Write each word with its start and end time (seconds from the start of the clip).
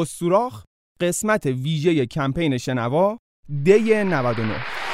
استوراخ 0.00 0.64
قسمت 1.00 1.46
ویژه 1.46 2.06
کمپین 2.06 2.58
شنوا 2.58 3.18
دی 3.64 4.04
99 4.04 4.85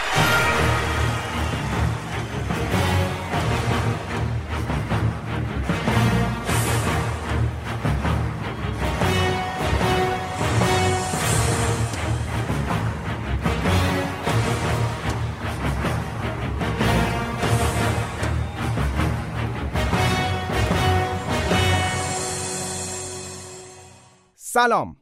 سلام. 24.55 24.96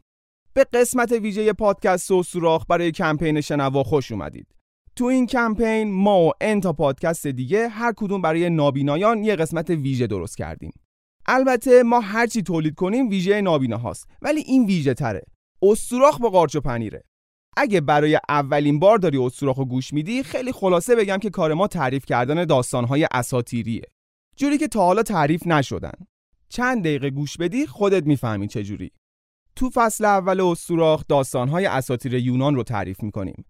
به 0.54 0.64
قسمت 0.72 1.12
ویژه 1.12 1.52
پادکست 1.52 2.10
و 2.10 2.22
سوراخ 2.22 2.64
برای 2.68 2.92
کمپین 2.92 3.40
شنوا 3.40 3.82
خوش 3.82 4.12
اومدید. 4.12 4.46
تو 4.96 5.04
این 5.04 5.26
کمپین 5.26 5.92
ما 5.92 6.20
و 6.20 6.32
انتا 6.40 6.72
پادکست 6.72 7.26
دیگه 7.26 7.68
هر 7.68 7.92
کدوم 7.96 8.22
برای 8.22 8.50
نابینایان 8.50 9.24
یه 9.24 9.36
قسمت 9.36 9.70
ویژه 9.70 10.06
درست 10.06 10.36
کردیم. 10.36 10.72
البته 11.26 11.82
ما 11.82 12.00
هرچی 12.00 12.42
تولید 12.42 12.74
کنیم 12.74 13.08
ویژه 13.08 13.40
نابینا 13.40 13.78
هاست 13.78 14.10
ولی 14.22 14.40
این 14.40 14.66
ویژه 14.66 14.94
تره. 14.94 15.22
استوراخ 15.62 16.20
با 16.20 16.30
قارچ 16.30 16.56
و 16.56 16.60
پنیره. 16.60 17.02
اگه 17.56 17.80
برای 17.80 18.18
اولین 18.28 18.78
بار 18.78 18.98
داری 18.98 19.18
استوراخ 19.18 19.58
گوش 19.58 19.92
میدی 19.92 20.22
خیلی 20.22 20.52
خلاصه 20.52 20.96
بگم 20.96 21.18
که 21.18 21.30
کار 21.30 21.54
ما 21.54 21.66
تعریف 21.66 22.04
کردن 22.04 22.44
داستانهای 22.44 23.06
اساتیریه. 23.12 23.84
جوری 24.36 24.58
که 24.58 24.68
تا 24.68 24.80
حالا 24.80 25.02
تعریف 25.02 25.46
نشدن. 25.46 25.94
چند 26.48 26.80
دقیقه 26.80 27.10
گوش 27.10 27.36
بدی 27.36 27.66
خودت 27.66 28.06
می‌فهمی 28.06 28.48
چجوری. 28.48 28.90
تو 29.60 29.70
فصل 29.74 30.04
اول 30.04 30.40
استوراخ 30.40 31.04
داستانهای 31.08 31.66
اساطیر 31.66 32.14
یونان 32.14 32.54
رو 32.54 32.62
تعریف 32.62 33.02
می‌کنیم. 33.02 33.44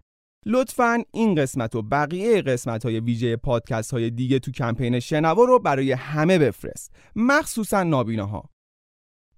لطفا 0.47 1.03
این 1.13 1.35
قسمت 1.35 1.75
و 1.75 1.83
بقیه 1.83 2.43
قسمت 2.43 2.85
های 2.85 3.01
ویژه 3.01 3.37
پادکست 3.37 3.91
های 3.91 4.11
دیگه 4.11 4.39
تو 4.39 4.51
کمپین 4.51 5.01
شنوا 5.01 5.45
رو 5.45 5.59
برای 5.59 5.93
همه 5.93 6.39
بفرست. 6.39 6.95
مخصوصا 7.17 7.83
نابیناها. 7.83 8.51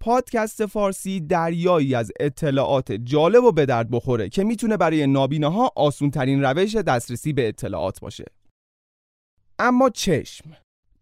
پادکست 0.01 0.67
فارسی 0.67 1.21
دریایی 1.21 1.95
از 1.95 2.13
اطلاعات 2.21 2.93
جالب 2.93 3.45
و 3.45 3.53
به 3.53 3.67
درد 3.67 3.91
بخوره 3.91 4.29
که 4.29 4.45
می‌تونه 4.45 4.77
برای 4.77 5.07
نابیناها 5.07 5.73
آسون 5.77 6.11
ترین 6.11 6.43
روش 6.43 6.75
دسترسی 6.77 7.33
به 7.33 7.49
اطلاعات 7.49 8.01
باشه. 8.01 8.25
اما 9.59 9.91
چشم. 9.91 10.57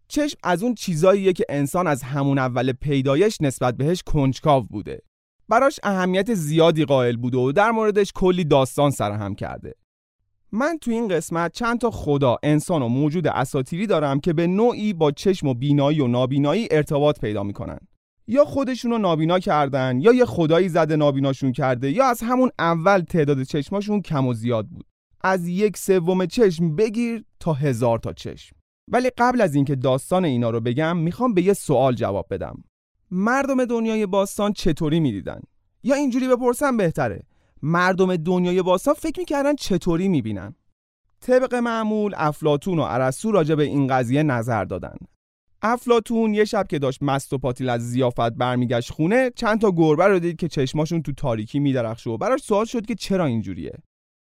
چشم 0.07 0.37
از 0.43 0.63
اون 0.63 0.75
چیزاییه 0.75 1.33
که 1.33 1.45
انسان 1.49 1.87
از 1.87 2.03
همون 2.03 2.37
اول 2.37 2.71
پیدایش 2.71 3.41
نسبت 3.41 3.77
بهش 3.77 4.03
کنجکاو 4.03 4.63
بوده. 4.63 5.01
براش 5.49 5.79
اهمیت 5.83 6.33
زیادی 6.33 6.85
قائل 6.85 7.15
بوده 7.15 7.37
و 7.37 7.51
در 7.51 7.71
موردش 7.71 8.11
کلی 8.15 8.43
داستان 8.43 8.91
سرهم 8.91 9.35
کرده 9.35 9.73
من 10.51 10.77
تو 10.81 10.91
این 10.91 11.07
قسمت 11.07 11.53
چند 11.53 11.79
تا 11.79 11.91
خدا، 11.91 12.37
انسان 12.43 12.81
و 12.81 12.87
موجود 12.87 13.27
اساتیری 13.27 13.87
دارم 13.87 14.19
که 14.19 14.33
به 14.33 14.47
نوعی 14.47 14.93
با 14.93 15.11
چشم 15.11 15.47
و 15.47 15.53
بینایی 15.53 16.01
و 16.01 16.07
نابینایی 16.07 16.67
ارتباط 16.71 17.19
پیدا 17.19 17.43
می‌کنن. 17.43 17.79
یا 18.27 18.45
خودشونو 18.45 18.97
نابینا 18.97 19.39
کردن 19.39 19.99
یا 19.99 20.13
یه 20.13 20.25
خدایی 20.25 20.69
زده 20.69 20.95
نابیناشون 20.95 21.51
کرده 21.51 21.91
یا 21.91 22.05
از 22.05 22.21
همون 22.21 22.51
اول 22.59 22.99
تعداد 22.99 23.43
چشماشون 23.43 24.01
کم 24.01 24.27
و 24.27 24.33
زیاد 24.33 24.67
بود. 24.67 24.85
از 25.23 25.47
یک 25.47 25.77
سوم 25.77 26.25
چشم 26.25 26.75
بگیر 26.75 27.23
تا 27.39 27.53
هزار 27.53 27.99
تا 27.99 28.13
چشم. 28.13 28.55
ولی 28.87 29.09
قبل 29.17 29.41
از 29.41 29.55
اینکه 29.55 29.75
داستان 29.75 30.25
اینا 30.25 30.49
رو 30.49 30.59
بگم 30.59 30.97
می‌خوام 30.97 31.33
به 31.33 31.41
یه 31.41 31.53
سوال 31.53 31.95
جواب 31.95 32.27
بدم. 32.29 32.63
مردم 33.11 33.65
دنیای 33.65 34.05
باستان 34.05 34.53
چطوری 34.53 34.99
می‌دیدن؟ 34.99 35.39
یا 35.83 35.95
اینجوری 35.95 36.27
بپرسم 36.27 36.77
بهتره 36.77 37.23
مردم 37.63 38.15
دنیای 38.15 38.61
باستان 38.61 38.93
فکر 38.93 39.19
می‌کردن 39.19 39.55
چطوری 39.55 40.07
می‌بینن؟ 40.07 40.55
طبق 41.21 41.55
معمول 41.55 42.13
افلاتون 42.17 42.79
و 42.79 42.81
ارسطو 42.81 43.31
راجع 43.31 43.55
به 43.55 43.63
این 43.63 43.87
قضیه 43.87 44.23
نظر 44.23 44.65
دادن. 44.65 44.95
افلاتون 45.61 46.33
یه 46.33 46.45
شب 46.45 46.67
که 46.67 46.79
داشت 46.79 47.03
مست 47.03 47.33
و 47.33 47.37
پاتیل 47.37 47.69
از 47.69 47.81
زیافت 47.81 48.29
برمیگشت 48.29 48.91
خونه 48.91 49.31
چند 49.35 49.61
تا 49.61 49.71
گربه 49.71 50.07
رو 50.07 50.19
دید 50.19 50.35
که 50.35 50.47
چشماشون 50.47 51.01
تو 51.01 51.11
تاریکی 51.11 51.59
میدرخشه 51.59 52.09
و 52.09 52.17
براش 52.17 52.41
سوال 52.41 52.65
شد 52.65 52.85
که 52.85 52.95
چرا 52.95 53.25
اینجوریه. 53.25 53.73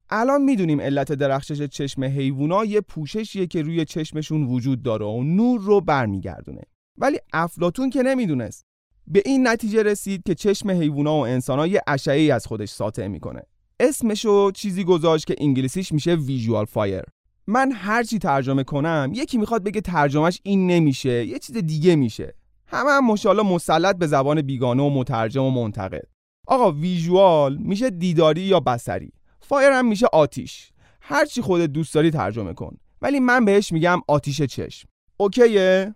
الان 0.10 0.42
می‌دونیم 0.42 0.82
علت 0.82 1.12
درخشش 1.12 1.62
چشم 1.62 2.04
حیوونا 2.04 2.66
یه 2.66 2.82
پوششیه 2.82 3.48
که 3.48 3.62
روی 3.62 3.86
چشمشون 3.86 4.44
وجود 4.44 4.84
داره 4.84 5.06
و 5.06 5.24
نور 5.24 5.62
رو 5.62 5.82
برمیگردونه. 5.82 6.62
ولی 6.98 7.18
افلاتون 7.34 7.90
که 7.90 8.04
نمی‌دونست. 8.04 8.69
به 9.10 9.22
این 9.26 9.48
نتیجه 9.48 9.84
رسید 9.84 10.22
که 10.26 10.36
چشم 10.36 10.72
حیوونا 10.72 11.14
و 11.16 11.26
انسانها 11.26 11.68
یه 11.68 11.82
اشعه 11.88 12.34
از 12.34 12.48
خودش 12.48 12.70
ساطع 12.70 13.08
می‌کنه. 13.08 13.42
اسمشو 13.80 14.52
چیزی 14.52 14.84
گذاشت 14.84 15.28
که 15.28 15.36
انگلیسیش 15.38 15.92
میشه 15.92 16.16
ویژوال 16.16 16.66
فایر 16.66 17.04
من 17.48 17.72
هر 17.72 18.04
چی 18.04 18.20
ترجمه 18.20 18.64
کنم 18.64 19.12
یکی 19.16 19.38
می‌خواد 19.38 19.64
بگه 19.64 19.82
ترجمهش 19.82 20.40
این 20.44 20.68
نمیشه 20.68 21.26
یه 21.26 21.40
چیز 21.40 21.58
دیگه 21.58 21.96
میشه. 21.96 22.36
همه 22.68 22.92
هم 22.92 23.06
مشالله 23.06 23.44
مسلط 23.44 23.96
به 23.96 24.08
زبان 24.08 24.42
بیگانه 24.42 24.84
و 24.84 24.90
مترجم 24.90 25.44
و 25.44 25.52
منتقد. 25.52 26.08
آقا 26.48 26.72
visual 26.72 27.58
میشه 27.58 27.90
دیداری 27.90 28.42
یا 28.42 28.60
بصری 28.60 29.12
fire 29.40 29.72
هم 29.72 29.88
میشه 29.88 30.06
آتیش. 30.14 30.72
هر 31.02 31.26
چی 31.26 31.42
خودت 31.42 31.68
دوست 31.68 31.94
داری 31.94 32.12
ترجمه 32.12 32.54
کن. 32.54 32.78
ولی 33.02 33.20
من 33.20 33.46
بهش 33.46 33.72
میگم 33.72 34.02
آتیش 34.08 34.42
چشم. 34.42 34.88
OK 35.18 35.49
یه؟ 35.49 35.96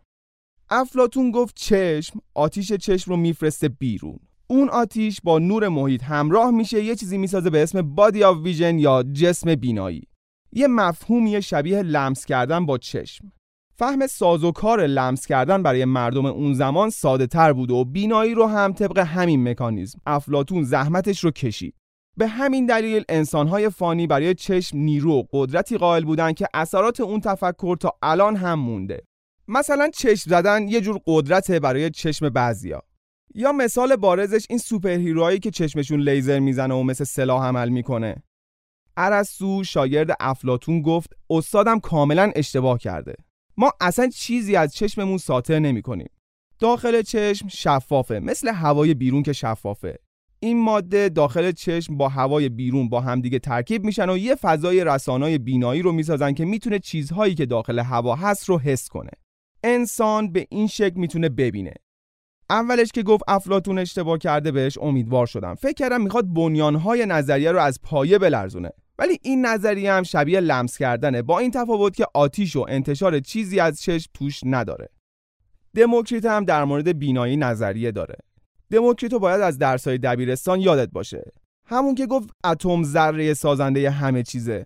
افلاطون 0.75 1.31
گفت 1.31 1.55
چشم 1.55 2.19
آتیش 2.33 2.73
چشم 2.73 3.11
رو 3.11 3.17
میفرسته 3.17 3.69
بیرون. 3.69 4.19
اون 4.47 4.69
آتیش 4.69 5.21
با 5.23 5.39
نور 5.39 5.67
محیط 5.67 6.03
همراه 6.03 6.51
میشه 6.51 6.83
یه 6.83 6.95
چیزی 6.95 7.17
می‌سازه 7.17 7.49
به 7.49 7.63
اسم 7.63 7.81
body 7.81 8.23
of 8.23 8.37
vision 8.37 8.79
یا 8.79 9.03
جسم 9.03 9.55
بینایی. 9.55 10.01
یه 10.51 10.67
مفهومی 10.67 11.41
شبیه 11.41 11.81
لمس 11.81 12.25
کردن 12.25 12.65
با 12.65 12.77
چشم. 12.77 13.31
فهم 13.75 14.07
سازوکار 14.07 14.85
لمس 14.85 15.27
کردن 15.27 15.63
برای 15.63 15.85
مردم 15.85 16.25
اون 16.25 16.53
زمان 16.53 16.89
ساده 16.89 17.27
تر 17.27 17.53
بود 17.53 17.71
و 17.71 17.85
بینایی 17.85 18.33
رو 18.33 18.45
هم 18.45 18.73
طبق 18.73 18.97
همین 18.97 19.49
مکانیزم. 19.49 19.99
افلاطون 20.05 20.63
زحمتش 20.63 21.23
رو 21.23 21.31
کشید. 21.31 21.75
به 22.17 22.27
همین 22.27 22.65
دلیل 22.65 23.03
انسانهای 23.09 23.69
فانی 23.69 24.07
برای 24.07 24.35
چشم 24.35 24.77
نیرو 24.77 25.11
و 25.11 25.23
قدرتی 25.31 25.77
قائل 25.77 26.03
بودن 26.03 26.33
که 26.33 26.47
اثرات 26.53 26.99
اون 26.99 27.19
تفکر 27.19 27.75
تا 27.75 27.91
الان 28.01 28.35
هم 28.35 28.59
مونده. 28.59 29.01
مثلا 29.47 29.89
چشم 29.93 30.29
زدن 30.29 30.67
یه 30.67 30.81
جور 30.81 31.01
قدرته 31.07 31.59
برای 31.59 31.89
چشم 31.89 32.29
بعضیا. 32.29 32.83
یا 33.35 33.51
مثال 33.51 33.95
بارزش 33.95 34.45
این 34.49 34.59
سوپر 34.59 34.89
هیروهایی 34.89 35.39
که 35.39 35.51
چشمشون 35.51 35.99
لیزر 35.99 36.39
می‌زنه 36.39 36.73
و 36.73 36.83
مثل 36.83 37.03
سلاح 37.03 37.45
عمل 37.45 37.69
می‌کنه. 37.69 38.23
ارسطو 38.97 39.63
شاگرد 39.63 40.17
افلاتون 40.19 40.81
گفت 40.81 41.13
استادم 41.29 41.79
کاملا 41.79 42.31
اشتباه 42.35 42.79
کرده. 42.79 43.15
ما 43.57 43.71
اصلا 43.81 44.09
چیزی 44.09 44.55
از 44.55 44.73
چشممون 44.73 45.17
ساطع 45.17 45.59
نمی 45.59 45.81
کنیم. 45.81 46.09
داخل 46.59 47.01
چشم 47.01 47.47
شفافه 47.47 48.19
مثل 48.19 48.47
هوای 48.47 48.93
بیرون 48.93 49.23
که 49.23 49.33
شفافه. 49.33 49.99
این 50.39 50.61
ماده 50.61 51.09
داخل 51.09 51.51
چشم 51.51 51.97
با 51.97 52.09
هوای 52.09 52.49
بیرون 52.49 52.89
با 52.89 53.01
همدیگه 53.01 53.39
ترکیب 53.39 53.83
میشن 53.83 54.09
و 54.09 54.17
یه 54.17 54.35
فضای 54.35 54.83
رسانای 54.83 55.37
بینایی 55.37 55.81
رو 55.81 55.91
می‌سازن 55.91 56.33
که 56.33 56.45
می‌تونه 56.45 56.79
چیزهایی 56.79 57.35
که 57.35 57.45
داخل 57.45 57.79
هوا 57.79 58.15
هست 58.15 58.49
رو 58.49 58.59
حس 58.59 58.89
کنه. 58.89 59.11
انسان 59.63 60.31
به 60.31 60.47
این 60.49 60.67
شکل 60.67 60.99
می‌تونه 60.99 61.29
ببینه. 61.29 61.73
اولش 62.49 62.91
که 62.91 63.03
گفت 63.03 63.23
افلاتون 63.27 63.79
اشتباه 63.79 64.17
کرده 64.17 64.51
بهش 64.51 64.77
امیدوار 64.81 65.27
شدم. 65.27 65.55
فکر 65.55 65.73
کردم 65.73 66.01
می‌خواد 66.01 66.33
بنیانهای 66.33 67.05
نظریه 67.05 67.51
رو 67.51 67.59
از 67.59 67.79
پایه 67.83 68.17
بلرزونه. 68.17 68.69
ولی 68.99 69.19
این 69.21 69.45
نظریه 69.45 69.91
هم 69.91 70.03
شبیه 70.03 70.39
لمس 70.39 70.77
کردنه. 70.77 71.21
با 71.21 71.39
این 71.39 71.51
تفاوت 71.51 71.95
که 71.95 72.05
آتیش 72.13 72.55
و 72.55 72.65
انتشار 72.69 73.19
چیزی 73.19 73.59
از 73.59 73.81
چشم 73.81 74.11
توش 74.13 74.39
نداره. 74.45 74.89
دموکریت 75.75 76.25
هم 76.25 76.45
در 76.45 76.63
مورد 76.63 76.99
بینایی 76.99 77.37
نظریه 77.37 77.91
داره. 77.91 78.15
دموکریتو 78.71 79.19
باید 79.19 79.41
از 79.41 79.57
درسای 79.57 79.97
دبیرستان 79.97 80.59
یادت 80.59 80.91
باشه. 80.91 81.31
همون 81.65 81.95
که 81.95 82.05
گفت 82.05 82.29
اتم 82.43 82.83
ذره 82.83 83.33
سازنده 83.33 83.89
همه 83.89 84.23
چیزه. 84.23 84.65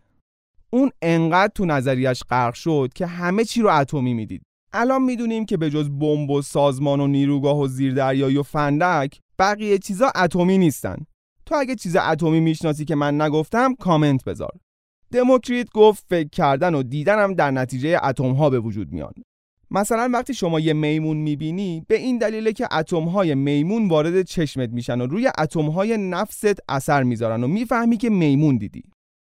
اون 0.70 0.92
انقدر 1.02 1.52
تو 1.56 1.66
نظریش 1.66 2.24
غرق 2.30 2.54
شد 2.54 2.90
که 2.96 3.06
همه 3.06 3.44
چی 3.44 3.62
رو 3.62 3.70
اتمی 3.70 4.14
می‌دید. 4.14 4.42
الان 4.74 5.02
می‌دونیم 5.02 5.46
که 5.46 5.58
به 5.58 5.70
جز 5.70 5.90
بمب 5.90 6.30
و 6.30 6.42
سازمان 6.42 7.00
و 7.00 7.08
نیروگاه 7.08 7.60
و 7.60 7.68
زیردریایی 7.68 8.38
و 8.38 8.44
فندک 8.44 9.20
بقیه 9.40 9.78
چیزا 9.78 10.12
اتمی 10.16 10.58
نیستن. 10.58 10.98
تو 11.46 11.56
اگه 11.56 11.76
چیز 11.76 11.96
اتمی 11.96 12.40
می‌شناسی 12.40 12.86
که 12.86 12.96
من 12.96 13.22
نگفتم 13.22 13.76
کامنت 13.76 14.24
بذار. 14.24 14.52
دموکریت 15.12 15.70
گفت 15.74 16.06
فکر 16.10 16.30
کردن 16.30 16.76
و 16.76 16.84
دیدنم 16.84 17.34
در 17.34 17.52
نتیجه 17.52 18.00
اتم 18.04 18.32
ها 18.32 18.50
به 18.50 18.60
وجود 18.60 18.92
میان. 18.92 19.14
مثلا 19.72 20.10
وقتی 20.14 20.34
شما 20.34 20.60
یه 20.60 20.74
میمون 20.74 21.18
می‌بینی 21.18 21.86
به 21.88 21.98
این 21.98 22.18
دلیله 22.18 22.54
که 22.54 22.68
اتم 22.76 23.04
های 23.04 23.36
میمون 23.36 23.88
وارد 23.88 24.22
چشمت 24.22 24.70
میشن 24.70 25.02
و 25.02 25.08
روی 25.08 25.32
اتم 25.38 25.70
های 25.70 25.98
نفست 25.98 26.60
اثر 26.70 27.04
می‌ذارن 27.04 27.44
و 27.44 27.48
می‌فهمی 27.48 27.98
که 27.98 28.10
میمون 28.10 28.58
دیدی. 28.58 28.84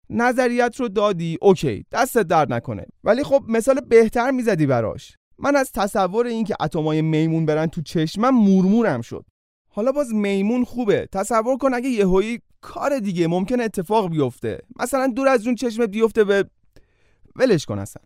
نظریت 0.10 0.80
رو 0.80 0.90
دادی 0.90 1.38
اوکی 1.42 1.86
دستت 1.92 2.22
درد 2.22 2.54
نکنه. 2.54 2.86
ولی 3.04 3.24
خب 3.24 3.44
مثال 3.48 3.82
بهتر 3.82 4.32
می‌زدی 4.32 4.66
براش. 4.66 5.18
من 5.40 5.56
از 5.56 5.72
تصور 5.72 6.26
اینکه 6.26 6.56
اتمای 6.60 7.02
میمون 7.02 7.46
برن 7.46 7.68
تو 7.68 7.82
چشمم 7.82 8.30
مورمورم 8.30 9.02
شد. 9.02 9.26
حالا 9.70 9.92
باز 9.92 10.14
میمون 10.14 10.64
خوبه. 10.64 11.08
تصور 11.12 11.58
کن 11.58 11.74
اگه 11.74 11.90
یهویی 11.90 12.40
کار 12.62 13.00
دیگه 13.00 13.28
ممکن 13.28 13.62
اتفاق 13.62 14.10
بیفته. 14.10 14.60
مثلا 14.80 15.08
دور 15.08 15.28
از 15.28 15.46
اون 15.46 15.56
چشمت 15.56 15.90
بیفته 15.90 16.24
به 16.24 16.50
ولش 17.36 17.66
کن 17.66 17.80
اصلا. 17.80 18.04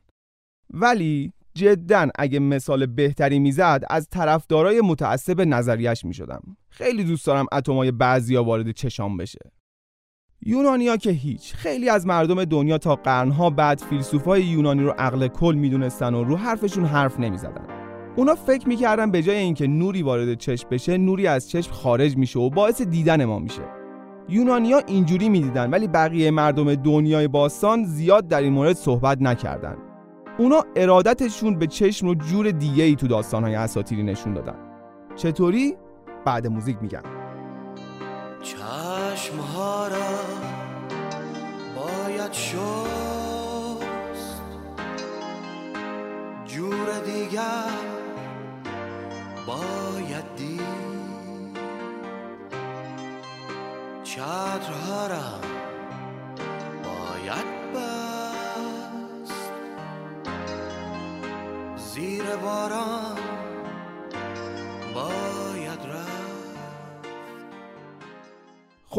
ولی 0.69 1.33
جدا 1.55 2.07
اگه 2.15 2.39
مثال 2.39 2.85
بهتری 2.85 3.39
می‌زد 3.39 3.83
از 3.89 4.07
طرفدارای 4.09 4.81
متعصب 4.81 5.41
نظریش 5.41 6.05
می‌شدم. 6.05 6.41
خیلی 6.69 7.03
دوست 7.03 7.25
دارم 7.25 7.45
اتمای 7.51 7.91
بعضیا 7.91 8.43
وارد 8.43 8.71
چشام 8.71 9.17
بشه. 9.17 9.39
یونانیا 10.45 10.97
که 10.97 11.11
هیچ. 11.11 11.53
خیلی 11.53 11.89
از 11.89 12.07
مردم 12.07 12.45
دنیا 12.45 12.77
تا 12.77 12.95
قرنها 12.95 13.49
بعد 13.49 13.79
فیلسوفای 13.79 14.43
یونانی 14.43 14.83
رو 14.83 14.93
عقل 14.97 15.27
کل 15.27 15.55
می‌دونستن 15.55 16.13
و 16.13 16.23
رو 16.23 16.35
حرفشون 16.35 16.85
حرف 16.85 17.19
نمی‌زدن. 17.19 17.67
اونا 18.15 18.35
فکر 18.35 18.67
می‌کردن 18.67 19.11
به 19.11 19.21
جای 19.21 19.37
اینکه 19.37 19.67
نوری 19.67 20.03
وارد 20.03 20.33
چشم 20.33 20.69
بشه 20.69 20.97
نوری 20.97 21.27
از 21.27 21.49
چشم 21.49 21.71
خارج 21.71 22.17
میشه 22.17 22.39
و 22.39 22.49
باعث 22.49 22.81
دیدن 22.81 23.25
ما 23.25 23.39
میشه. 23.39 23.61
یونانیا 24.29 24.77
اینجوری 24.87 25.29
می‌دیدن 25.29 25.69
ولی 25.69 25.87
بقیه 25.87 26.31
مردم 26.31 26.75
دنیای 26.75 27.27
باستان 27.27 27.83
زیاد 27.83 28.27
در 28.27 28.41
این 28.41 28.53
مورد 28.53 28.75
صحبت 28.75 29.21
نکردن. 29.21 29.77
اونا 30.37 30.63
ارادتشون 30.75 31.59
به 31.59 31.67
چشم 31.67 32.07
رو 32.07 32.15
جور 32.15 32.51
دیگه 32.51 32.83
ای 32.83 32.95
تو 32.95 33.07
داستانهای 33.07 33.55
اساطیری 33.55 34.03
نشون 34.03 34.33
دادن. 34.33 34.55
چطوری؟ 35.15 35.75
بعد 36.25 36.47
موزیک 36.47 36.77
میگم. 36.81 37.03
چشمها 39.19 39.87
را 39.87 40.19
باید 41.75 42.33
شست. 42.33 42.59
جور 46.45 46.99
دیگر 47.05 47.78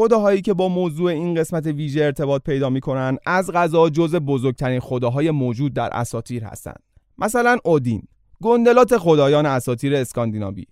خداهایی 0.01 0.41
که 0.41 0.53
با 0.53 0.67
موضوع 0.67 1.11
این 1.11 1.35
قسمت 1.35 1.67
ویژه 1.67 2.03
ارتباط 2.03 2.43
پیدا 2.43 2.69
می‌کنن 2.69 3.17
از 3.25 3.51
غذا 3.51 3.89
جز 3.89 4.15
بزرگترین 4.15 4.79
خداهای 4.79 5.31
موجود 5.31 5.73
در 5.73 5.89
اساطیر 5.93 6.43
هستند. 6.43 6.83
مثلا 7.17 7.57
اودین 7.65 8.03
گندلات 8.43 8.97
خدایان 8.97 9.45
اساطیر 9.45 9.95
اسکاندیناوی. 9.95 10.65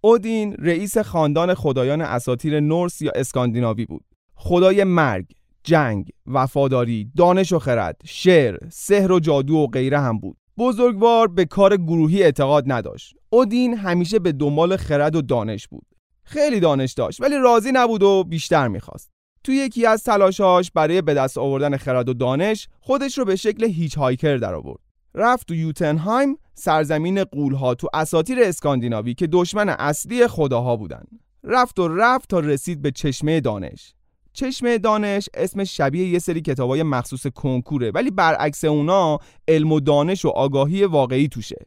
اودین 0.00 0.54
رئیس 0.58 0.98
خاندان 0.98 1.54
خدایان 1.54 2.00
اساطیر 2.00 2.60
نورس 2.60 3.02
یا 3.02 3.12
اسکاندیناوی 3.14 3.86
بود. 3.86 4.04
خدای 4.34 4.84
مرگ 4.84 5.26
جنگ 5.64 6.08
وفاداری 6.26 7.10
دانش 7.16 7.52
و 7.52 7.58
خرد 7.58 8.00
شعر 8.04 8.58
سحر 8.68 9.12
و 9.12 9.20
جادو 9.20 9.54
و 9.54 9.66
غیره 9.66 10.00
هم 10.00 10.18
بود. 10.18 10.36
بزرگوار 10.58 11.28
به 11.28 11.44
کار 11.44 11.76
گروهی 11.76 12.22
اعتقاد 12.22 12.64
نداشت. 12.66 13.14
اودین 13.30 13.74
همیشه 13.74 14.18
به 14.18 14.32
دنبال 14.32 14.76
خرد 14.76 15.16
و 15.16 15.22
دانش 15.22 15.68
بود. 15.68 15.86
خیلی 16.24 16.60
دانش 16.60 16.92
داشت 16.92 17.20
ولی 17.20 17.36
راضی 17.36 17.72
نبود 17.72 18.02
و 18.02 18.24
بیشتر 18.24 18.68
می‌خواست. 18.68 19.10
تو 19.44 19.52
یکی 19.52 19.86
از 19.86 20.04
تلاشاش 20.04 20.70
برای 20.70 21.02
به 21.02 21.14
دست 21.14 21.38
آوردن 21.38 21.76
خرد 21.76 22.08
و 22.08 22.14
دانش 22.14 22.68
خودش 22.80 23.18
رو 23.18 23.24
به 23.24 23.36
شکل 23.36 23.64
هیچ 23.64 23.98
هایکر 23.98 24.36
در 24.36 24.54
آورد. 24.54 24.80
رفت 25.14 25.48
تو 25.48 25.54
یوتنهایم 25.54 26.38
سرزمین 26.54 27.24
قولها 27.24 27.74
تو 27.74 27.88
اساطیر 27.94 28.38
اسکاندیناوی 28.42 29.14
که 29.14 29.26
دشمن 29.26 29.68
اصلی 29.68 30.26
خداها 30.26 30.76
بودن. 30.76 31.04
رفت 31.44 31.78
و 31.78 31.88
رفت 31.88 32.30
تا 32.30 32.40
رسید 32.40 32.82
به 32.82 32.90
چشمه 32.90 33.40
دانش. 33.40 33.94
چشمه 34.32 34.78
دانش 34.78 35.28
اسم 35.34 35.64
شبیه 35.64 36.08
یه 36.08 36.18
سری 36.18 36.40
کتابای 36.40 36.82
مخصوص 36.82 37.26
کنکوره 37.26 37.90
ولی 37.90 38.10
برعکس 38.10 38.64
اونا 38.64 39.18
علم 39.48 39.72
و 39.72 39.80
دانش 39.80 40.24
و 40.24 40.28
آگاهی 40.28 40.84
واقعی 40.84 41.28
توشه. 41.28 41.66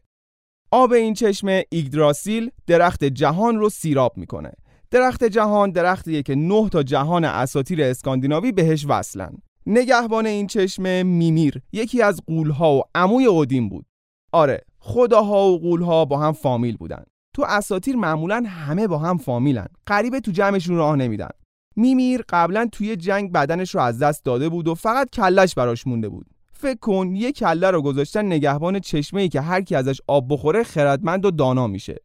آب 0.70 0.92
این 0.92 1.14
چشمه 1.14 1.64
ایگدراسیل 1.70 2.50
درخت 2.66 3.04
جهان 3.04 3.58
رو 3.58 3.68
سیراب 3.68 4.12
می‌کنه. 4.16 4.52
درخت 4.90 5.24
جهان 5.24 5.70
درختیه 5.70 6.22
که 6.22 6.34
نه 6.34 6.68
تا 6.68 6.82
جهان 6.82 7.24
اساطیر 7.24 7.82
اسکاندیناوی 7.82 8.52
بهش 8.52 8.86
وصلن. 8.88 9.38
نگهبان 9.66 10.26
این 10.26 10.46
چشمه 10.46 11.02
میمیر 11.02 11.62
یکی 11.72 12.02
از 12.02 12.20
قولها 12.26 12.74
و 12.74 12.82
عموی 12.94 13.26
اودین 13.26 13.68
بود. 13.68 13.86
آره 14.32 14.60
خداها 14.78 15.48
و 15.48 15.58
قولها 15.58 16.04
با 16.04 16.18
هم 16.18 16.32
فامیل 16.32 16.76
بودن. 16.76 17.04
تو 17.34 17.44
اساطیر 17.48 17.96
معمولا 17.96 18.44
همه 18.46 18.86
با 18.86 18.98
هم 18.98 19.18
فامیلن. 19.18 19.66
غریبه 19.86 20.20
تو 20.20 20.30
جمعشون 20.30 20.76
راه 20.76 20.96
نمیدن. 20.96 21.30
میمیر 21.76 22.24
قبلا 22.28 22.68
توی 22.72 22.96
جنگ 22.96 23.32
بدنش 23.32 23.74
رو 23.74 23.80
از 23.80 23.98
دست 23.98 24.24
داده 24.24 24.48
بود 24.48 24.68
و 24.68 24.74
فقط 24.74 25.10
کلش 25.10 25.54
براش 25.54 25.86
مونده 25.86 26.08
بود. 26.08 26.26
فکر 26.60 26.78
کن 26.78 27.14
یه 27.14 27.32
کله 27.32 27.70
رو 27.70 27.82
گذاشتن 27.82 28.26
نگهبان 28.26 28.80
چشمه 28.80 29.28
که 29.28 29.40
هر 29.40 29.62
کی 29.62 29.74
ازش 29.74 30.00
آب 30.06 30.32
بخوره 30.32 30.62
خردمند 30.62 31.24
و 31.24 31.30
دانا 31.30 31.66
میشه. 31.66 31.96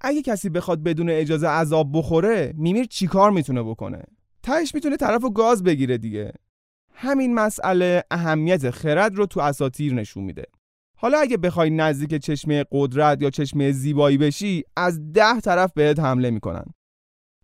اگه 0.00 0.22
کسی 0.22 0.48
بخواد 0.48 0.82
بدون 0.82 1.10
اجازه 1.10 1.48
از 1.48 1.72
آب 1.72 1.98
بخوره 1.98 2.52
میمیر 2.56 2.84
چیکار 2.84 3.30
می‌تونه 3.30 3.62
بکنه؟ 3.62 4.02
تهش 4.42 4.74
می‌تونه 4.74 4.96
طرفو 4.96 5.30
گاز 5.30 5.62
بگیره 5.62 5.98
دیگه. 5.98 6.32
همین 6.92 7.34
مسئله 7.34 8.02
اهمیت 8.10 8.70
خرد 8.70 9.14
رو 9.14 9.26
تو 9.26 9.40
اساتیر 9.40 9.94
نشون 9.94 10.24
میده. 10.24 10.44
حالا 10.98 11.18
اگه 11.18 11.36
بخوای 11.36 11.70
نزدیک 11.70 12.14
چشمه 12.14 12.64
قدرت 12.72 13.22
یا 13.22 13.30
چشمه 13.30 13.72
زیبایی 13.72 14.18
بشی 14.18 14.64
از 14.76 15.12
ده 15.12 15.40
طرف 15.40 15.72
بهت 15.72 16.00
حمله 16.00 16.30
می‌کنن. 16.30 16.64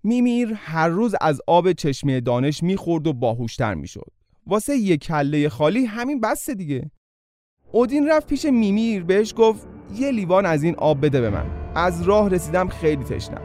میمیر 0.05 0.53
هر 0.55 0.89
روز 0.89 1.15
از 1.21 1.41
آب 1.47 1.73
چشمه 1.73 2.21
دانش 2.21 2.63
می‌خورد 2.63 3.07
و 3.07 3.13
باهوشتر 3.13 3.75
می‌شد. 3.75 4.11
واسه 4.47 4.77
یه 4.77 4.97
کله 4.97 5.49
خالی 5.49 5.85
همین 5.85 6.21
بسته 6.21 6.55
دیگه. 6.55 6.91
اودین 7.73 8.09
رفت 8.09 8.27
پیش 8.27 8.45
میمیر 8.45 9.05
بهش 9.05 9.35
گفت 9.37 9.67
یه 9.95 10.11
لیوان 10.11 10.47
از 10.47 10.63
این 10.63 10.75
آب 10.75 11.07
بده 11.07 11.21
به 11.21 11.31
من. 11.31 11.47
از 11.75 12.03
راه 12.03 12.29
رسیدم 12.29 12.69
خیلی 12.69 13.05
تشنم. 13.05 13.41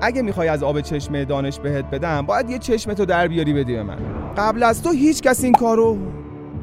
اگه 0.00 0.22
می‌خوای 0.22 0.48
از 0.48 0.62
آب 0.62 0.80
چشمه 0.80 1.24
دانش 1.24 1.58
بهت 1.58 1.84
بدم 1.84 2.26
باید 2.26 2.50
یه 2.50 2.58
چشمه 2.58 2.94
تو 2.94 3.04
در 3.04 3.28
بیاری 3.28 3.52
بدی 3.52 3.72
به 3.72 3.82
من. 3.82 3.98
قبل 4.36 4.62
از 4.62 4.82
تو 4.82 4.90
هیچ 4.90 5.22
کس 5.22 5.44
این 5.44 5.52
کارو 5.52 5.98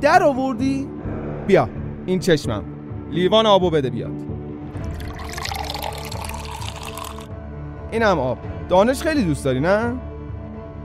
در 0.02 0.24
آوردی؟ 0.24 0.88
بیا 1.48 1.70
این 2.06 2.20
چشمم. 2.20 2.64
لیوان 3.12 3.46
آبو 3.46 3.70
بده 3.70 3.90
بیاد. 3.90 4.12
اینم 7.92 8.20
آب. 8.20 8.38
دانش 8.70 9.02
خیلی 9.02 9.24
دوست 9.24 9.46
داری 9.46 9.60
نه؟ 9.60 10.00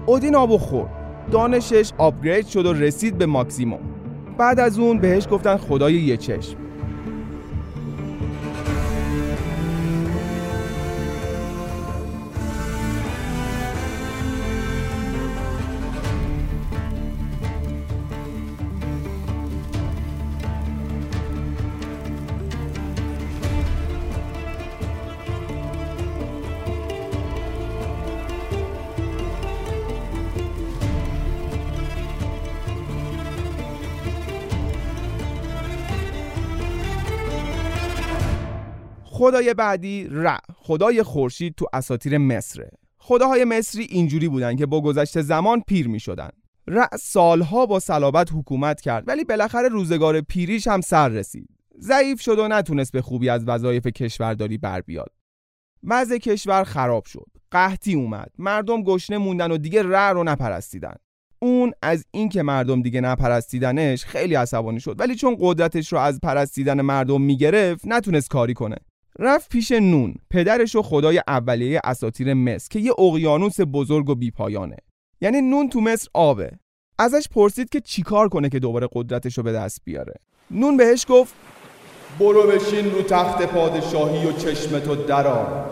اودین 0.06 0.34
آبو 0.36 0.58
خورد. 0.58 0.95
دانشش 1.30 1.92
آپگرید 1.98 2.46
شد 2.46 2.66
و 2.66 2.72
رسید 2.72 3.18
به 3.18 3.26
ماکسیموم. 3.26 3.80
بعد 4.38 4.60
از 4.60 4.78
اون 4.78 4.98
بهش 4.98 5.26
گفتن 5.30 5.56
خدای 5.56 5.94
یه 5.94 6.16
چشم. 6.16 6.65
خدای 39.16 39.54
بعدی 39.54 40.08
ر 40.10 40.38
خدای 40.54 41.02
خورشید 41.02 41.54
تو 41.54 41.66
اساطیر 41.72 42.18
مصره 42.18 42.70
خداهای 42.98 43.44
مصری 43.44 43.84
اینجوری 43.84 44.28
بودن 44.28 44.56
که 44.56 44.66
با 44.66 44.80
گذشت 44.80 45.20
زمان 45.20 45.62
پیر 45.66 45.88
می 45.88 46.00
شدن 46.00 46.28
ر 46.68 46.86
سالها 47.00 47.66
با 47.66 47.80
صلابت 47.80 48.28
حکومت 48.32 48.80
کرد 48.80 49.08
ولی 49.08 49.24
بالاخره 49.24 49.68
روزگار 49.68 50.20
پیریش 50.20 50.66
هم 50.66 50.80
سر 50.80 51.08
رسید. 51.08 51.48
ضعیف 51.80 52.20
شد 52.20 52.38
و 52.38 52.48
نتونست 52.48 52.92
به 52.92 53.02
خوبی 53.02 53.28
از 53.28 53.44
وظایف 53.44 53.86
کشورداری 53.86 54.58
بر 54.58 54.80
بیاد. 54.80 55.10
وضع 55.84 56.18
کشور 56.18 56.64
خراب 56.64 57.04
شد. 57.04 57.26
قحطی 57.50 57.94
اومد. 57.94 58.30
مردم 58.38 58.82
گشنه 58.82 59.18
موندن 59.18 59.50
و 59.50 59.58
دیگه 59.58 59.82
ر 59.82 60.12
رو 60.12 60.24
نپرستیدن. 60.24 60.94
اون 61.38 61.72
از 61.82 62.04
اینکه 62.10 62.42
مردم 62.42 62.82
دیگه 62.82 63.00
نپرستیدنش 63.00 64.04
خیلی 64.04 64.34
عصبانی 64.34 64.80
شد. 64.80 65.00
ولی 65.00 65.14
چون 65.14 65.36
قدرتش 65.40 65.92
رو 65.92 65.98
از 65.98 66.20
پرستیدن 66.20 66.80
مردم 66.80 67.22
می‌گرفت 67.22 67.86
نتونست 67.86 68.30
کاری 68.30 68.54
کنه. 68.54 68.76
رفت 69.18 69.48
پیش 69.48 69.72
نون. 69.72 70.14
پدرش 70.30 70.76
و 70.76 70.82
خدای 70.82 71.22
اولیه 71.28 71.80
اساتیر 71.84 72.34
مصر 72.34 72.68
که 72.70 72.78
یه 72.78 72.92
اقیانوس 72.98 73.56
بزرگ 73.72 74.10
و 74.10 74.14
بیپایانه. 74.14 74.76
یعنی 75.20 75.40
نون 75.40 75.68
تو 75.68 75.80
مصر 75.80 76.08
آبه. 76.14 76.50
ازش 76.98 77.28
پرسید 77.28 77.68
که 77.68 77.80
چیکار 77.80 78.28
کنه 78.28 78.48
که 78.48 78.58
دوباره 78.58 78.88
قدرتش 78.92 79.38
رو 79.38 79.44
به 79.44 79.52
دست 79.52 79.80
بیاره. 79.84 80.14
نون 80.50 80.76
بهش 80.76 81.06
گفت 81.08 81.34
برو 82.20 82.42
بشین 82.42 82.90
رو 82.90 83.02
تخت 83.02 83.42
پادشاهی 83.42 84.26
و 84.26 84.32
چشمتو 84.32 84.94
درار 84.94 85.70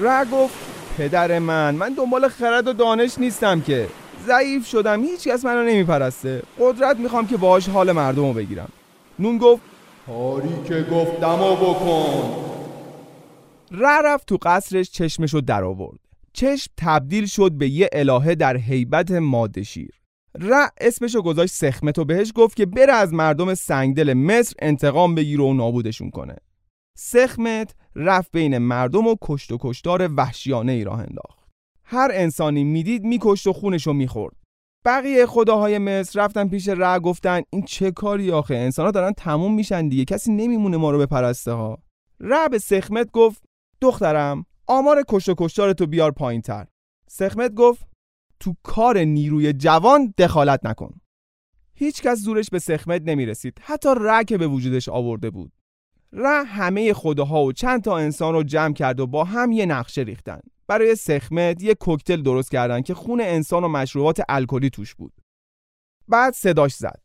ر 0.00 0.24
گفت 0.24 0.54
پدر 0.98 1.38
من 1.38 1.74
من 1.74 1.94
دنبال 1.94 2.28
خرد 2.28 2.68
و 2.68 2.72
دانش 2.72 3.18
نیستم 3.18 3.60
که. 3.60 3.88
ضعیف 4.26 4.66
شدم 4.66 5.02
هیچ 5.02 5.28
کس 5.28 5.44
منو 5.44 5.62
نمیپرسته. 5.62 6.42
قدرت 6.60 6.96
می‌خوام 6.96 7.26
که 7.26 7.36
باهاش 7.36 7.68
حال 7.68 7.92
مردم 7.92 8.26
رو 8.26 8.32
بگیرم. 8.32 8.68
نون 9.18 9.38
گفت 9.38 9.62
کاری 10.06 10.54
که 10.68 10.86
گفتم 10.92 11.42
و 11.42 11.56
بکن. 11.56 12.49
ره 13.70 14.02
رفت 14.04 14.26
تو 14.26 14.38
قصرش 14.42 14.90
چشمشو 14.90 15.40
در 15.40 15.64
آورد. 15.64 15.98
چشم 16.32 16.72
تبدیل 16.76 17.26
شد 17.26 17.52
به 17.52 17.68
یه 17.68 17.88
الهه 17.92 18.34
در 18.34 18.56
حیبت 18.56 19.10
ماده 19.10 19.62
شیر. 19.62 20.00
ر 20.40 20.52
اسمشو 20.80 21.22
گذاشت 21.22 21.54
سخمت 21.54 21.98
و 21.98 22.04
بهش 22.04 22.32
گفت 22.34 22.56
که 22.56 22.66
بره 22.66 22.92
از 22.92 23.12
مردم 23.12 23.54
سنگدل 23.54 24.14
مصر 24.14 24.54
انتقام 24.58 25.14
بگیره 25.14 25.44
و 25.44 25.54
نابودشون 25.54 26.10
کنه. 26.10 26.36
سخمت 26.98 27.74
رفت 27.96 28.30
بین 28.32 28.58
مردم 28.58 29.06
و 29.06 29.16
کشت 29.22 29.52
و 29.52 29.58
کشتار 29.60 30.10
وحشیانه 30.16 30.72
ای 30.72 30.84
راه 30.84 30.98
انداخت. 30.98 31.48
هر 31.84 32.10
انسانی 32.12 32.64
می‌دید 32.64 33.04
میکشت 33.04 33.46
و 33.46 33.52
خونشو 33.52 33.92
می‌خورد. 33.92 34.36
بقیه 34.84 35.26
خداهای 35.26 35.78
مصر 35.78 36.24
رفتن 36.24 36.48
پیش 36.48 36.68
ره 36.68 36.98
گفتن 36.98 37.42
این 37.50 37.62
چه 37.62 37.90
کاری 37.90 38.30
آخه؟ 38.30 38.54
انسانا 38.54 38.90
دارن 38.90 39.12
تموم 39.12 39.54
میشن 39.54 39.88
دیگه 39.88 40.04
کسی 40.04 40.32
نمیمونه 40.32 40.76
ما 40.76 40.90
رو 40.90 40.98
به 40.98 41.06
پرسته 41.06 41.52
ها 41.52 41.78
ره 42.20 42.48
به 42.48 42.58
سخمت 42.58 43.10
گفت 43.10 43.49
دخترم 43.80 44.46
آمار 44.66 45.04
کشت 45.08 45.28
و 45.28 45.34
کشتار 45.38 45.72
تو 45.72 45.86
بیار 45.86 46.10
پایین 46.10 46.42
تر 46.42 46.66
سخمت 47.08 47.54
گفت 47.54 47.86
تو 48.40 48.54
کار 48.62 48.98
نیروی 48.98 49.52
جوان 49.52 50.14
دخالت 50.18 50.66
نکن. 50.66 51.00
هیچ 51.74 52.02
کس 52.02 52.18
زورش 52.18 52.50
به 52.50 52.58
سخمت 52.58 53.02
نمی‌رسید 53.02 53.58
حتی 53.60 53.88
ره 53.96 54.24
که 54.24 54.38
به 54.38 54.46
وجودش 54.46 54.88
آورده 54.88 55.30
بود. 55.30 55.52
ره 56.12 56.44
همه 56.44 56.92
خداها 56.92 57.44
و 57.44 57.52
چند 57.52 57.84
تا 57.84 57.98
انسان 57.98 58.34
رو 58.34 58.42
جمع 58.42 58.74
کرد 58.74 59.00
و 59.00 59.06
با 59.06 59.24
هم 59.24 59.52
یه 59.52 59.66
نقشه 59.66 60.02
ریختن. 60.02 60.40
برای 60.66 60.94
سخمت 60.94 61.62
یه 61.62 61.74
کوکتل 61.74 62.22
درست 62.22 62.50
کردن 62.50 62.82
که 62.82 62.94
خون 62.94 63.20
انسان 63.20 63.64
و 63.64 63.68
مشروبات 63.68 64.22
الکلی 64.28 64.70
توش 64.70 64.94
بود. 64.94 65.12
بعد 66.08 66.34
صداش 66.34 66.74
زد. 66.74 67.00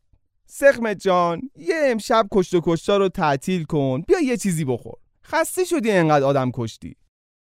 سخمت 0.46 0.98
جان 0.98 1.40
یه 1.56 1.74
امشب 1.84 2.28
کشت 2.32 2.54
و 2.54 2.60
کشتا 2.64 2.96
رو 2.96 3.08
تعطیل 3.08 3.64
کن 3.64 4.02
بیا 4.02 4.20
یه 4.20 4.36
چیزی 4.36 4.64
بخور. 4.64 4.94
خسته 5.30 5.64
شدی 5.64 5.90
انقدر 5.90 6.24
آدم 6.24 6.50
کشتی. 6.54 6.96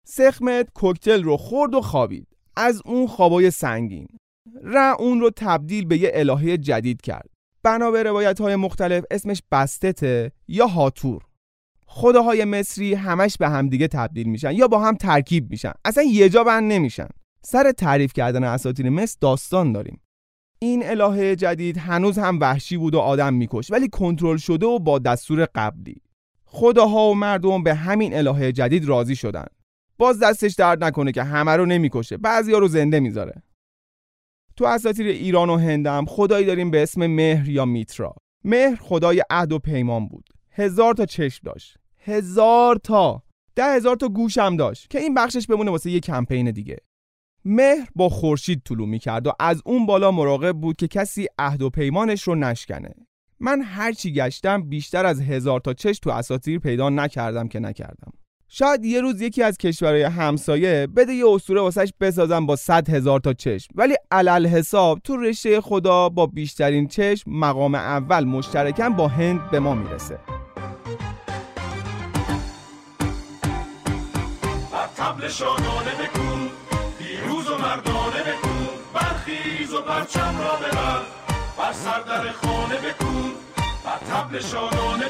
سخمت 0.07 0.69
کوکتل 0.73 1.23
رو 1.23 1.37
خورد 1.37 1.75
و 1.75 1.81
خوابید. 1.81 2.27
از 2.55 2.81
اون 2.85 3.07
خوابای 3.07 3.51
سنگین. 3.51 4.07
ره 4.63 5.01
اون 5.01 5.19
رو 5.19 5.31
تبدیل 5.35 5.85
به 5.85 5.97
یه 5.97 6.11
الهه 6.13 6.57
جدید 6.57 7.01
کرد. 7.01 7.29
بنا 7.63 7.91
به 7.91 8.03
روایت 8.03 8.41
های 8.41 8.55
مختلف 8.55 9.03
اسمش 9.11 9.41
بستته 9.51 10.31
یا 10.47 10.67
هاتور. 10.67 11.21
خداهای 11.85 12.45
مصری 12.45 12.93
همش 12.93 13.37
به 13.37 13.49
همدیگه 13.49 13.87
تبدیل 13.87 14.27
میشن 14.27 14.51
یا 14.51 14.67
با 14.67 14.79
هم 14.79 14.95
ترکیب 14.95 15.51
میشن. 15.51 15.73
اصلا 15.85 16.03
یه 16.03 16.29
جا 16.29 16.43
بند 16.43 16.71
نمیشن. 16.71 17.09
سر 17.43 17.71
تعریف 17.71 18.13
کردن 18.13 18.43
اساطیر 18.43 18.89
مصر 18.89 19.17
داستان 19.21 19.71
داریم. 19.71 20.01
این 20.59 20.89
الهه 20.89 21.35
جدید 21.35 21.77
هنوز 21.77 22.17
هم 22.17 22.39
وحشی 22.39 22.77
بود 22.77 22.95
و 22.95 22.99
آدم 22.99 23.33
میکش 23.33 23.71
ولی 23.71 23.89
کنترل 23.89 24.37
شده 24.37 24.65
و 24.65 24.79
با 24.79 24.99
دستور 24.99 25.47
قبلی. 25.55 26.01
خداها 26.53 27.09
و 27.09 27.15
مردم 27.15 27.63
به 27.63 27.73
همین 27.73 28.13
الهه 28.13 28.51
جدید 28.51 28.85
راضی 28.85 29.15
شدن. 29.15 29.45
باز 29.97 30.19
دستش 30.19 30.53
درد 30.53 30.83
نکنه 30.83 31.11
که 31.11 31.23
همه 31.23 31.51
رو 31.51 31.65
نمی‌کشه. 31.65 32.17
بعضیا 32.17 32.57
رو 32.57 32.67
زنده 32.67 32.99
می‌ذاره. 32.99 33.43
تو 34.55 34.65
اساطیر 34.65 35.07
ایران 35.07 35.49
و 35.49 35.57
هندم 35.57 36.05
خدایی 36.05 36.45
داریم 36.45 36.71
به 36.71 36.83
اسم 36.83 37.07
مهر 37.07 37.49
یا 37.49 37.65
میترا. 37.65 38.15
مهر 38.43 38.75
خدای 38.75 39.23
عهد 39.29 39.51
و 39.51 39.59
پیمان 39.59 40.07
بود. 40.07 40.29
هزار 40.51 40.93
تا 40.93 41.05
چشم 41.05 41.41
داشت. 41.43 41.77
هزار 41.99 42.75
تا. 42.75 43.23
ده 43.55 43.75
هزار 43.75 43.95
تا 43.95 44.09
هم 44.37 44.57
داشت 44.57 44.89
که 44.89 44.99
این 44.99 45.13
بخشش 45.13 45.47
بمونه 45.47 45.71
واسه 45.71 45.91
یه 45.91 45.99
کمپین 45.99 46.51
دیگه. 46.51 46.77
مهر 47.45 47.87
با 47.95 48.09
خورشید 48.09 48.61
طلوع 48.65 48.87
می‌کرد 48.87 49.27
و 49.27 49.31
از 49.39 49.61
اون 49.65 49.85
بالا 49.85 50.11
مراقب 50.11 50.51
بود 50.51 50.75
که 50.75 50.87
کسی 50.87 51.27
عهد 51.39 51.61
و 51.61 51.69
پیمانش 51.69 52.23
رو 52.23 52.35
نشکنه. 52.35 52.93
من 53.41 53.61
هرچی 53.61 54.13
گشتم 54.13 54.61
بیشتر 54.61 55.05
از 55.05 55.21
هزار 55.21 55.59
تا 55.59 55.73
چشم 55.73 55.99
تو 56.03 56.09
اساطیر 56.09 56.59
پیدا 56.59 56.89
نکردم 56.89 57.47
که 57.47 57.59
نکردم. 57.59 58.13
شاید 58.47 58.85
یه 58.85 59.01
روز 59.01 59.21
یکی 59.21 59.43
از 59.43 59.57
کشورهای 59.57 60.03
همسایه 60.03 60.87
بده 60.95 61.13
یه 61.13 61.25
اسطوره 61.27 61.61
واسش 61.61 61.93
بسازم 61.99 62.45
با 62.45 62.55
صد 62.55 62.89
هزار 62.89 63.19
تا 63.19 63.33
چشم 63.33 63.69
ولی 63.75 63.95
علل 64.11 64.47
حساب 64.47 64.99
تو 65.03 65.17
رشته 65.17 65.61
خدا 65.61 66.09
با 66.09 66.27
بیشترین 66.27 66.87
چشم 66.87 67.31
مقام 67.31 67.75
اول 67.75 68.23
مشترکن 68.23 68.89
با 68.89 69.07
هند 69.07 69.51
به 69.51 69.59
ما 69.59 69.75
می‌رسه. 69.75 70.19
تبل 74.97 75.27
شادانه 75.27 75.91
بکن 75.99 76.49
و 77.29 77.57
مردانه 77.61 78.21
بکن 78.21 78.67
و 79.77 79.81
پرچم 79.81 80.35
را 80.39 80.55
ببر. 80.55 81.20
خانه 81.71 82.75
بر 83.85 83.97
تبل 83.97 84.39
شادانه 84.39 85.05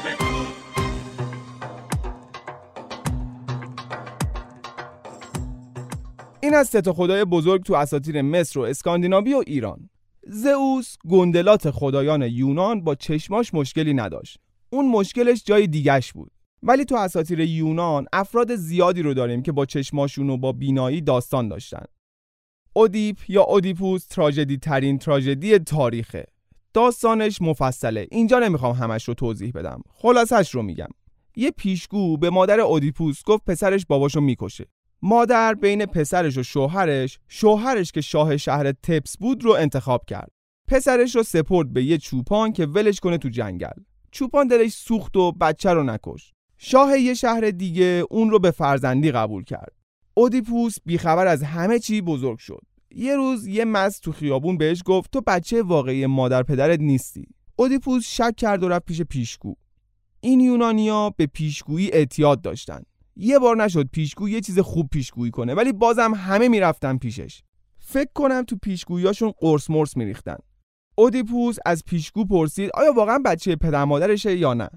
این 6.42 6.54
از 6.54 6.68
سه 6.68 6.92
خدای 6.92 7.24
بزرگ 7.24 7.62
تو 7.62 7.74
اساطیر 7.74 8.22
مصر 8.22 8.60
و 8.60 8.62
اسکاندیناوی 8.62 9.34
و 9.34 9.42
ایران. 9.46 9.90
زئوس 10.26 10.96
گندلات 11.08 11.70
خدایان 11.70 12.22
یونان 12.22 12.84
با 12.84 12.94
چشماش 12.94 13.54
مشکلی 13.54 13.94
نداشت. 13.94 14.38
اون 14.70 14.88
مشکلش 14.88 15.42
جای 15.44 15.66
دیگش 15.66 16.12
بود. 16.12 16.30
ولی 16.62 16.84
تو 16.84 16.96
اساطیر 16.96 17.40
یونان 17.40 18.06
افراد 18.12 18.54
زیادی 18.54 19.02
رو 19.02 19.14
داریم 19.14 19.42
که 19.42 19.52
با 19.52 19.66
چشماشون 19.66 20.30
و 20.30 20.36
با 20.36 20.52
بینایی 20.52 21.00
داستان 21.00 21.48
داشتن. 21.48 21.84
اودیپ 22.72 23.16
یا 23.28 23.42
اودیپوس 23.42 24.06
تراژدی 24.06 24.56
ترین 24.56 24.98
تراژدی 24.98 25.58
تاریخه. 25.58 26.31
داستانش 26.74 27.42
مفصله. 27.42 28.08
اینجا 28.10 28.38
نمی‌خوام 28.38 28.74
همش 28.74 29.08
رو 29.08 29.14
توضیح 29.14 29.52
بدم. 29.54 29.82
خلاصش 29.94 30.54
رو 30.54 30.62
میگم. 30.62 30.88
یه 31.36 31.50
پیشگو 31.50 32.16
به 32.16 32.30
مادر 32.30 32.60
اودیپوس 32.60 33.22
گفت 33.26 33.44
پسرش 33.44 33.86
باباشو 33.86 34.20
می‌کشه. 34.20 34.66
مادر 35.02 35.54
بین 35.54 35.86
پسرش 35.86 36.38
و 36.38 36.42
شوهرش 36.42 37.18
شوهرش 37.28 37.92
که 37.92 38.00
شاه 38.00 38.36
شهر 38.36 38.72
تپس 38.72 39.18
بود 39.18 39.44
رو 39.44 39.50
انتخاب 39.52 40.04
کرد. 40.04 40.30
پسرش 40.68 41.16
رو 41.16 41.22
سپرد 41.22 41.72
به 41.72 41.84
یه 41.84 41.98
چوپان 41.98 42.52
که 42.52 42.66
ولش 42.66 43.00
کنه 43.00 43.18
تو 43.18 43.28
جنگل. 43.28 43.82
چوپان 44.10 44.48
دلش 44.48 44.72
سوخت 44.72 45.16
و 45.16 45.32
بچه 45.32 45.70
رو 45.70 45.82
نکش. 45.82 46.32
شاه 46.58 46.98
یه 46.98 47.14
شهر 47.14 47.50
دیگه 47.50 48.04
اون 48.10 48.30
رو 48.30 48.38
به 48.38 48.50
فرزندی 48.50 49.10
قبول 49.10 49.44
کرد. 49.44 49.72
اودیپوس 50.14 50.76
بیخبر 50.86 51.26
از 51.26 51.42
همه 51.42 51.78
چی 51.78 52.00
بزرگ 52.00 52.38
شد. 52.38 52.62
یه 52.94 53.16
روز 53.16 53.46
یه 53.46 53.64
مز 53.64 54.00
تو 54.00 54.12
خیابون 54.12 54.56
بهش 54.56 54.82
گفت 54.84 55.10
تو 55.10 55.20
بچه 55.26 55.62
واقعی 55.62 56.06
مادر 56.06 56.42
پدرت 56.42 56.80
نیستی. 56.80 57.26
اودیپوس 57.56 58.06
شک 58.06 58.36
کرد 58.36 58.62
و 58.62 58.68
رفت 58.68 58.84
پیش 58.84 59.02
پیشگو. 59.02 59.54
این 60.20 60.40
یونانیا 60.40 61.10
به 61.16 61.26
پیشگویی 61.26 61.90
اعتیاد 61.92 62.40
داشتن. 62.40 62.82
یه 63.16 63.38
بار 63.38 63.56
نشد 63.56 63.88
پیشگو 63.88 64.28
یه 64.28 64.40
چیز 64.40 64.58
خوب 64.58 64.88
پیشگویی 64.88 65.30
کنه 65.30 65.54
ولی 65.54 65.72
بازم 65.72 66.14
همه 66.14 66.48
می‌رفتن 66.48 66.96
پیشش. 66.96 67.42
فکر 67.78 68.10
کنم 68.14 68.42
تو 68.42 68.56
پیشگویاشون 68.62 69.32
قرص 69.40 69.70
مرس 69.70 69.96
میریختن. 69.96 70.36
اودیپوس 70.94 71.56
از 71.66 71.82
پیشگو 71.86 72.24
پرسید 72.24 72.70
آیا 72.74 72.92
واقعا 72.92 73.18
بچه 73.24 73.56
پدر 73.56 73.84
مادرشه 73.84 74.36
یا 74.36 74.54
نه؟ 74.54 74.68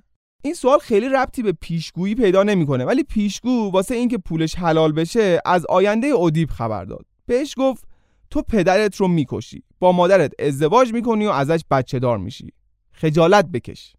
این 0.43 0.53
سوال 0.53 0.79
خیلی 0.79 1.09
ربطی 1.09 1.43
به 1.43 1.51
پیشگویی 1.51 2.15
پیدا 2.15 2.43
نمی‌کنه 2.43 2.85
ولی 2.85 3.03
پیشگو 3.03 3.71
واسه 3.71 3.95
اینکه 3.95 4.17
پولش 4.17 4.55
حلال 4.55 4.91
بشه 4.91 5.41
از 5.45 5.65
آینده 5.65 6.07
اودیپ 6.07 6.51
خبر 6.51 6.85
داد. 6.85 7.05
بهش 7.25 7.55
گفت 7.57 7.94
تو 8.35 8.41
پدرت 8.41 8.95
رو 8.95 9.07
می‌کشی. 9.07 9.63
با 9.79 9.91
مادرت 9.91 10.31
ازدواج 10.39 10.93
می‌کنی 10.93 11.27
و 11.27 11.29
ازش 11.29 11.61
بچه 11.71 11.99
دار 11.99 12.17
میشی. 12.17 12.53
خجالت 12.91 13.45
بکش. 13.45 13.95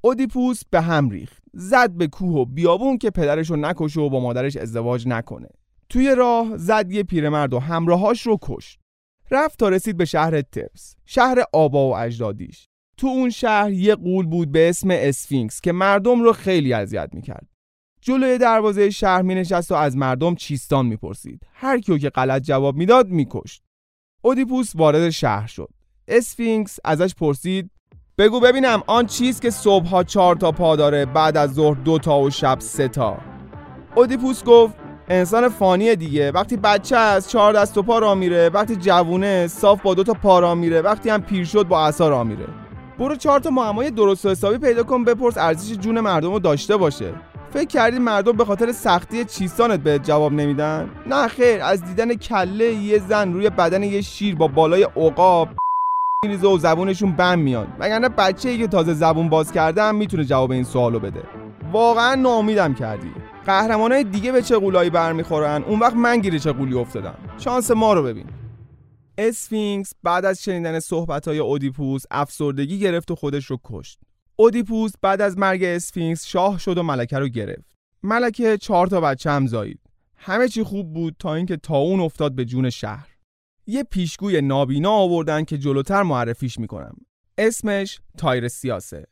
اودیپوس 0.00 0.62
به 0.70 0.80
هم 0.80 1.10
ریخت. 1.10 1.42
زد 1.52 1.90
به 1.90 2.06
کوه 2.06 2.36
و 2.36 2.44
بیابون 2.44 2.98
که 2.98 3.10
پدرش 3.10 3.50
رو 3.50 3.56
نکشه 3.56 4.00
و 4.00 4.08
با 4.08 4.20
مادرش 4.20 4.56
ازدواج 4.56 5.08
نکنه. 5.08 5.48
توی 5.88 6.14
راه 6.14 6.56
زد 6.56 6.92
یه 6.92 7.02
پیرمرد 7.02 7.52
و 7.54 7.58
همراهاش 7.58 8.26
رو 8.26 8.38
کشت. 8.42 8.80
رفت 9.30 9.58
تا 9.58 9.68
رسید 9.68 9.96
به 9.96 10.04
شهر 10.04 10.40
تبس 10.40 10.96
شهر 11.04 11.38
آبا 11.52 11.88
و 11.88 11.96
اجدادیش. 11.96 12.68
تو 12.96 13.06
اون 13.06 13.30
شهر 13.30 13.70
یه 13.70 13.94
غول 13.94 14.26
بود 14.26 14.52
به 14.52 14.68
اسم 14.68 14.88
اسفینکس 14.90 15.60
که 15.60 15.72
مردم 15.72 16.22
رو 16.22 16.32
خیلی 16.32 16.72
اذیت 16.72 17.10
می‌کرد. 17.12 17.48
جلوی 18.06 18.38
دروازه 18.38 18.90
شهر 18.90 19.22
می 19.22 19.34
نشست 19.34 19.72
و 19.72 19.74
از 19.74 19.96
مردم 19.96 20.34
چیستان 20.34 20.86
می‌پرسید. 20.86 21.40
هر 21.52 21.78
کیو 21.78 21.98
که 21.98 22.10
غلط 22.10 22.42
جواب 22.42 22.76
می‌داد 22.76 23.08
میکشت. 23.08 23.62
اودیپوس 24.22 24.72
وارد 24.74 25.10
شهر 25.10 25.46
شد. 25.46 25.68
اسفینکس 26.08 26.78
ازش 26.84 27.14
پرسید 27.14 27.70
بگو 28.18 28.40
ببینم 28.40 28.82
آن 28.86 29.06
چیز 29.06 29.40
که 29.40 29.50
صبحها 29.50 30.04
چهار 30.04 30.36
تا 30.36 30.52
پا 30.52 30.76
داره 30.76 31.06
بعد 31.06 31.36
از 31.36 31.54
ظهر 31.54 31.74
دو 31.74 31.98
تا 31.98 32.20
و 32.20 32.30
شب 32.30 32.56
سه 32.60 32.88
تا. 32.88 33.18
اودیپوس 33.94 34.44
گفت 34.44 34.74
انسان 35.08 35.48
فانی 35.48 35.96
دیگه. 35.96 36.30
وقتی 36.30 36.56
بچه 36.56 36.96
از 36.96 37.30
چهار 37.30 37.52
دست 37.52 37.78
و 37.78 37.82
پا 37.82 37.98
را 37.98 38.14
میره 38.14 38.48
وقتی 38.48 38.76
جوونه 38.76 39.46
صاف 39.46 39.82
با 39.82 39.94
دو 39.94 40.04
تا 40.04 40.12
پا 40.12 40.38
را 40.38 40.54
میره 40.54 40.80
وقتی 40.80 41.10
هم 41.10 41.22
پیر 41.22 41.44
شد 41.44 41.68
با 41.68 41.86
عصا 41.86 42.08
را 42.08 42.24
میره. 42.24 42.46
برو 42.98 43.16
چهار 43.16 43.40
تا 43.40 43.50
معمای 43.50 43.90
درست 43.90 44.26
و 44.26 44.30
حسابی 44.30 44.58
پیدا 44.58 44.82
کن 44.82 45.04
بپرس 45.04 45.38
ارزش 45.38 45.76
جون 45.76 46.00
مردم 46.00 46.32
رو 46.32 46.38
داشته 46.38 46.76
باشه. 46.76 47.14
فکر 47.56 47.66
کردی 47.66 47.98
مردم 47.98 48.32
به 48.32 48.44
خاطر 48.44 48.72
سختی 48.72 49.24
چیستانت 49.24 49.80
به 49.80 49.98
جواب 49.98 50.32
نمیدن؟ 50.32 50.90
نه 51.06 51.28
خیر 51.28 51.62
از 51.62 51.84
دیدن 51.84 52.14
کله 52.14 52.64
یه 52.64 52.98
زن 52.98 53.32
روی 53.32 53.50
بدن 53.50 53.82
یه 53.82 54.00
شیر 54.00 54.34
با 54.34 54.48
بالای 54.48 54.82
عقاب 54.82 55.48
میریزه 56.24 56.48
و 56.48 56.58
زبونشون 56.58 57.12
بم 57.12 57.38
میاد. 57.38 57.68
وگرنه 57.78 58.08
بچه 58.08 58.48
ای 58.48 58.58
که 58.58 58.66
تازه 58.66 58.94
زبون 58.94 59.28
باز 59.28 59.52
کرده 59.52 59.82
هم 59.82 59.94
می‌تونه 59.94 60.24
جواب 60.24 60.50
این 60.50 60.64
سوالو 60.64 60.98
بده. 60.98 61.22
واقعا 61.72 62.14
ناامیدم 62.14 62.74
کردی. 62.74 63.12
قهرمانای 63.46 64.04
دیگه 64.04 64.32
به 64.32 64.42
چه 64.42 64.58
غولایی 64.58 64.90
برمیخورن؟ 64.90 65.62
اون 65.62 65.78
وقت 65.78 65.94
من 65.94 66.20
گیر 66.20 66.38
چه 66.38 66.52
غولی 66.52 66.78
افتادم. 66.78 67.14
شانس 67.38 67.70
ما 67.70 67.92
رو 67.92 68.02
ببین. 68.02 68.26
اسفینکس 69.18 69.92
بعد 70.02 70.24
از 70.24 70.42
شنیدن 70.42 70.80
صحبت‌های 70.80 71.38
اودیپوس 71.38 72.02
افسردگی 72.10 72.78
گرفت 72.78 73.10
و 73.10 73.14
خودش 73.14 73.46
رو 73.46 73.58
کشت. 73.64 73.98
اودیپوس 74.38 74.92
بعد 75.02 75.20
از 75.20 75.38
مرگ 75.38 75.64
اسفینکس 75.64 76.26
شاه 76.26 76.58
شد 76.58 76.78
و 76.78 76.82
ملکه 76.82 77.18
رو 77.18 77.28
گرفت. 77.28 77.76
ملکه 78.02 78.58
چهار 78.58 78.86
تا 78.86 79.00
بچه 79.00 79.30
هم 79.30 79.46
زایید. 79.46 79.80
همه 80.16 80.48
چی 80.48 80.62
خوب 80.62 80.92
بود 80.92 81.16
تا 81.18 81.34
اینکه 81.34 81.56
طاعون 81.56 82.00
افتاد 82.00 82.34
به 82.34 82.44
جون 82.44 82.70
شهر. 82.70 83.08
یه 83.66 83.82
پیشگوی 83.82 84.40
نابینا 84.40 84.90
آوردن 84.90 85.44
که 85.44 85.58
جلوتر 85.58 86.02
معرفیش 86.02 86.58
می‌کنم. 86.58 86.96
اسمش 87.38 88.00
تایرسیاسه 88.18 89.06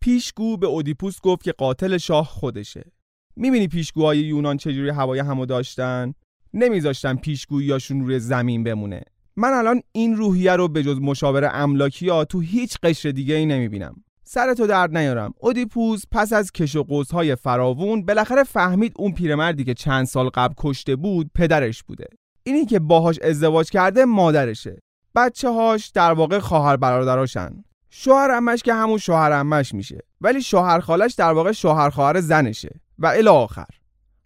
پیشگو 0.00 0.56
به 0.56 0.66
اودیپوس 0.66 1.20
گفت 1.20 1.42
که 1.42 1.52
قاتل 1.52 1.98
شاه 1.98 2.26
خودشه. 2.26 2.92
می‌بینی 3.36 3.68
پیشگوهای 3.68 4.18
یونان 4.18 4.56
چجوری 4.56 4.90
هوای 4.90 5.18
همو 5.18 5.46
داشتن؟ 5.46 6.14
نمیذاشتن 6.54 7.16
پیشگوییاشون 7.16 8.00
روی 8.00 8.18
زمین 8.18 8.64
بمونه. 8.64 9.02
من 9.36 9.52
الان 9.52 9.82
این 9.92 10.16
روحیه 10.16 10.52
رو 10.52 10.68
به 10.68 10.82
جز 10.82 11.00
مشاور 11.00 11.50
املاکی 11.52 12.08
ها 12.08 12.24
تو 12.24 12.40
هیچ 12.40 12.76
قشر 12.82 13.10
دیگه 13.10 13.34
ای 13.34 13.46
نمی‌بینم. 13.46 14.04
سرتو 14.28 14.66
درد 14.66 14.96
نیارم. 14.96 15.34
اودیپوس 15.38 16.02
پس 16.12 16.32
از 16.32 16.52
کش 16.52 16.76
و 16.76 16.82
قوسهای 16.82 17.36
فراوون 17.36 18.06
بالاخره 18.06 18.44
فهمید 18.44 18.92
اون 18.96 19.12
پیرمردی 19.12 19.64
که 19.64 19.74
چند 19.74 20.06
سال 20.06 20.28
قبل 20.28 20.54
کشته 20.56 20.96
بود 20.96 21.30
پدرش 21.34 21.82
بوده. 21.82 22.06
اینی 22.42 22.66
که 22.66 22.78
باهاش 22.78 23.18
ازدواج 23.18 23.70
کرده 23.70 24.04
مادرشه. 24.04 24.78
بچه 25.14 25.48
هاش 25.48 25.88
در 25.88 26.12
واقع 26.12 26.38
خواهر 26.38 26.76
برادراشن. 26.76 27.64
شوهر 27.90 28.30
امش 28.30 28.62
که 28.62 28.74
همون 28.74 28.98
شوهر 28.98 29.32
امش 29.32 29.74
میشه. 29.74 30.00
ولی 30.20 30.42
شوهر 30.42 30.80
خالش 30.80 31.14
در 31.14 31.32
واقع 31.32 31.52
شوهر 31.52 31.90
خواهر 31.90 32.20
زنشه. 32.20 32.80
و 32.98 33.06
الی 33.06 33.28
آخر. 33.28 33.68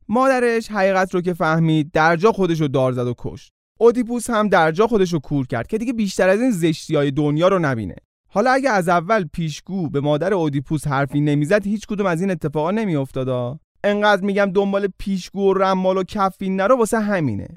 مادرش 0.08 0.70
حقیقت 0.70 1.14
رو 1.14 1.20
که 1.20 1.34
فهمید 1.34 1.90
درجا 1.92 2.32
خودش 2.32 2.60
رو 2.60 2.68
دار 2.68 2.92
زد 2.92 3.06
و 3.06 3.14
کشت. 3.18 3.52
اودیپوس 3.80 4.30
هم 4.30 4.48
درجا 4.48 4.86
خودش 4.86 5.12
رو 5.12 5.18
کور 5.18 5.46
کرد 5.46 5.66
که 5.66 5.78
دیگه 5.78 5.92
بیشتر 5.92 6.28
از 6.28 6.40
این 6.40 6.50
زشتی 6.50 6.96
های 6.96 7.10
دنیا 7.10 7.48
رو 7.48 7.58
نبینه. 7.58 7.96
حالا 8.32 8.50
اگه 8.50 8.70
از 8.70 8.88
اول 8.88 9.24
پیشگو 9.32 9.90
به 9.90 10.00
مادر 10.00 10.34
اودیپوس 10.34 10.86
حرفی 10.86 11.20
نمی‌زد 11.20 11.66
هیچ 11.66 11.86
کدوم 11.86 12.06
از 12.06 12.20
این 12.20 12.30
اتفاقا 12.30 12.70
نمیافتادا؟ 12.70 13.60
انقدر 13.84 14.22
میگم 14.22 14.52
دنبال 14.54 14.88
پیشگو 14.98 15.50
و 15.50 15.54
رمال 15.54 15.96
و 15.96 16.02
کفین 16.02 16.56
نرو 16.56 16.76
واسه 16.76 17.00
همینه. 17.00 17.48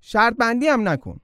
شرط 0.00 0.36
بندی 0.36 0.66
هم 0.66 0.88
نکن. 0.88 1.20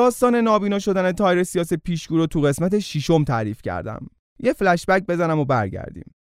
داستان 0.00 0.34
نابینا 0.34 0.78
شدن 0.78 1.12
تایرسیاس 1.12 1.72
پیشگو 1.72 2.16
رو 2.16 2.26
تو 2.26 2.40
قسمت 2.40 2.78
ششم 2.78 3.24
تعریف 3.24 3.62
کردم. 3.62 4.06
یه 4.38 4.52
فلشبک 4.52 5.06
بزنم 5.06 5.38
و 5.38 5.44
برگردیم. 5.44 6.14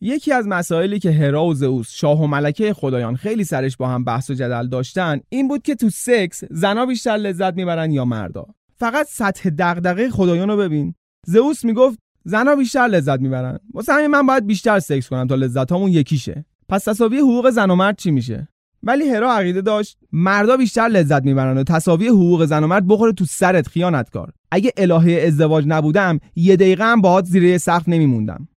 یکی 0.00 0.32
از 0.32 0.48
مسائلی 0.48 0.98
که 0.98 1.12
هرا 1.12 1.44
و 1.44 1.54
زئوس 1.54 1.90
شاه 1.90 2.22
و 2.22 2.26
ملکه 2.26 2.74
خدایان 2.74 3.16
خیلی 3.16 3.44
سرش 3.44 3.76
با 3.76 3.88
هم 3.88 4.04
بحث 4.04 4.30
و 4.30 4.34
جدل 4.34 4.68
داشتن 4.68 5.20
این 5.28 5.48
بود 5.48 5.62
که 5.62 5.74
تو 5.74 5.90
سکس 5.90 6.44
زنا 6.50 6.86
بیشتر 6.86 7.16
لذت 7.16 7.54
می‌برن 7.54 7.90
یا 7.90 8.04
مردا. 8.04 8.46
فقط 8.76 9.06
سطح 9.06 9.50
دغدغه 9.58 10.10
خدایان 10.10 10.50
رو 10.50 10.56
ببین. 10.56 10.94
زئوس 11.26 11.64
می‌گفت 11.64 11.98
زنا 12.24 12.56
بیشتر 12.56 12.86
لذت 12.86 13.20
می‌برن. 13.20 13.58
واسه 13.74 13.92
همین 13.92 14.06
من 14.06 14.26
باید 14.26 14.46
بیشتر 14.46 14.78
سکس 14.78 15.08
کنم 15.08 15.26
تا 15.26 15.34
لذتامون 15.34 15.90
یکیشه. 15.90 16.44
پس 16.68 16.84
تساوی 16.84 17.18
حقوق 17.18 17.50
زن 17.50 17.70
و 17.70 17.74
مرد 17.74 17.98
چی 17.98 18.10
میشه؟ 18.10 18.48
ولی 18.82 19.08
هرا 19.08 19.32
عقیده 19.32 19.60
داشت 19.60 19.98
مردا 20.12 20.56
بیشتر 20.56 20.88
لذت 20.88 21.24
می‌برن 21.24 21.58
و 21.58 21.64
تساوی 21.64 22.08
حقوق 22.08 22.44
زن 22.44 22.64
و 22.64 22.66
مرد 22.66 22.88
بخوره 22.88 23.12
تو 23.12 23.24
سرت 23.24 23.68
خیانتکار 23.68 24.32
اگه 24.50 24.72
الهه 24.76 25.26
ازدواج 25.26 25.64
نبودم 25.68 26.20
یه 26.36 26.56
دقیقه 26.56 26.84
هم 26.84 27.00
باهات 27.00 27.24
زیر 27.24 27.58
سقف 27.58 27.88
نمیموندم. 27.88 28.48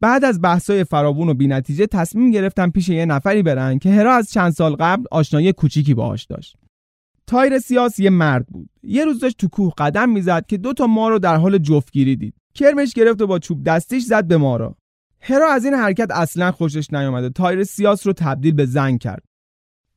بعد 0.00 0.24
از 0.24 0.40
بحثای 0.42 0.84
فراوون 0.84 1.28
و 1.28 1.34
بینتیجه 1.34 1.86
تصمیم 1.86 2.30
گرفتم 2.30 2.70
پیش 2.70 2.88
یه 2.88 3.06
نفری 3.06 3.42
برن 3.42 3.78
که 3.78 3.90
هرا 3.90 4.14
از 4.14 4.30
چند 4.30 4.52
سال 4.52 4.74
قبل 4.74 5.04
آشنایی 5.10 5.52
کوچیکی 5.52 5.94
باهاش 5.94 6.24
داشت. 6.24 6.56
تایرسیاس 7.26 7.98
یه 7.98 8.10
مرد 8.10 8.46
بود. 8.46 8.68
یه 8.82 9.04
روز 9.04 9.20
داشت 9.20 9.36
تو 9.38 9.48
کوه 9.48 9.72
قدم 9.78 10.10
می‌زد 10.10 10.46
که 10.46 10.56
دو 10.56 10.72
تا 10.72 10.86
مار 10.86 11.10
رو 11.10 11.18
در 11.18 11.36
حال 11.36 11.58
جفتگیری 11.58 12.16
دید. 12.16 12.34
کرمش 12.54 12.92
گرفت 12.92 13.22
و 13.22 13.26
با 13.26 13.38
چوب 13.38 13.64
دستیش 13.64 14.04
زد 14.04 14.24
به 14.24 14.36
مارا 14.36 14.76
هرا 15.20 15.52
از 15.52 15.64
این 15.64 15.74
حرکت 15.74 16.10
اصلا 16.10 16.52
خوشش 16.52 16.92
نیامده 16.92 17.30
تایرسیاس 17.30 18.06
رو 18.06 18.12
تبدیل 18.12 18.54
به 18.54 18.66
زن 18.66 18.96
کرد. 18.96 19.27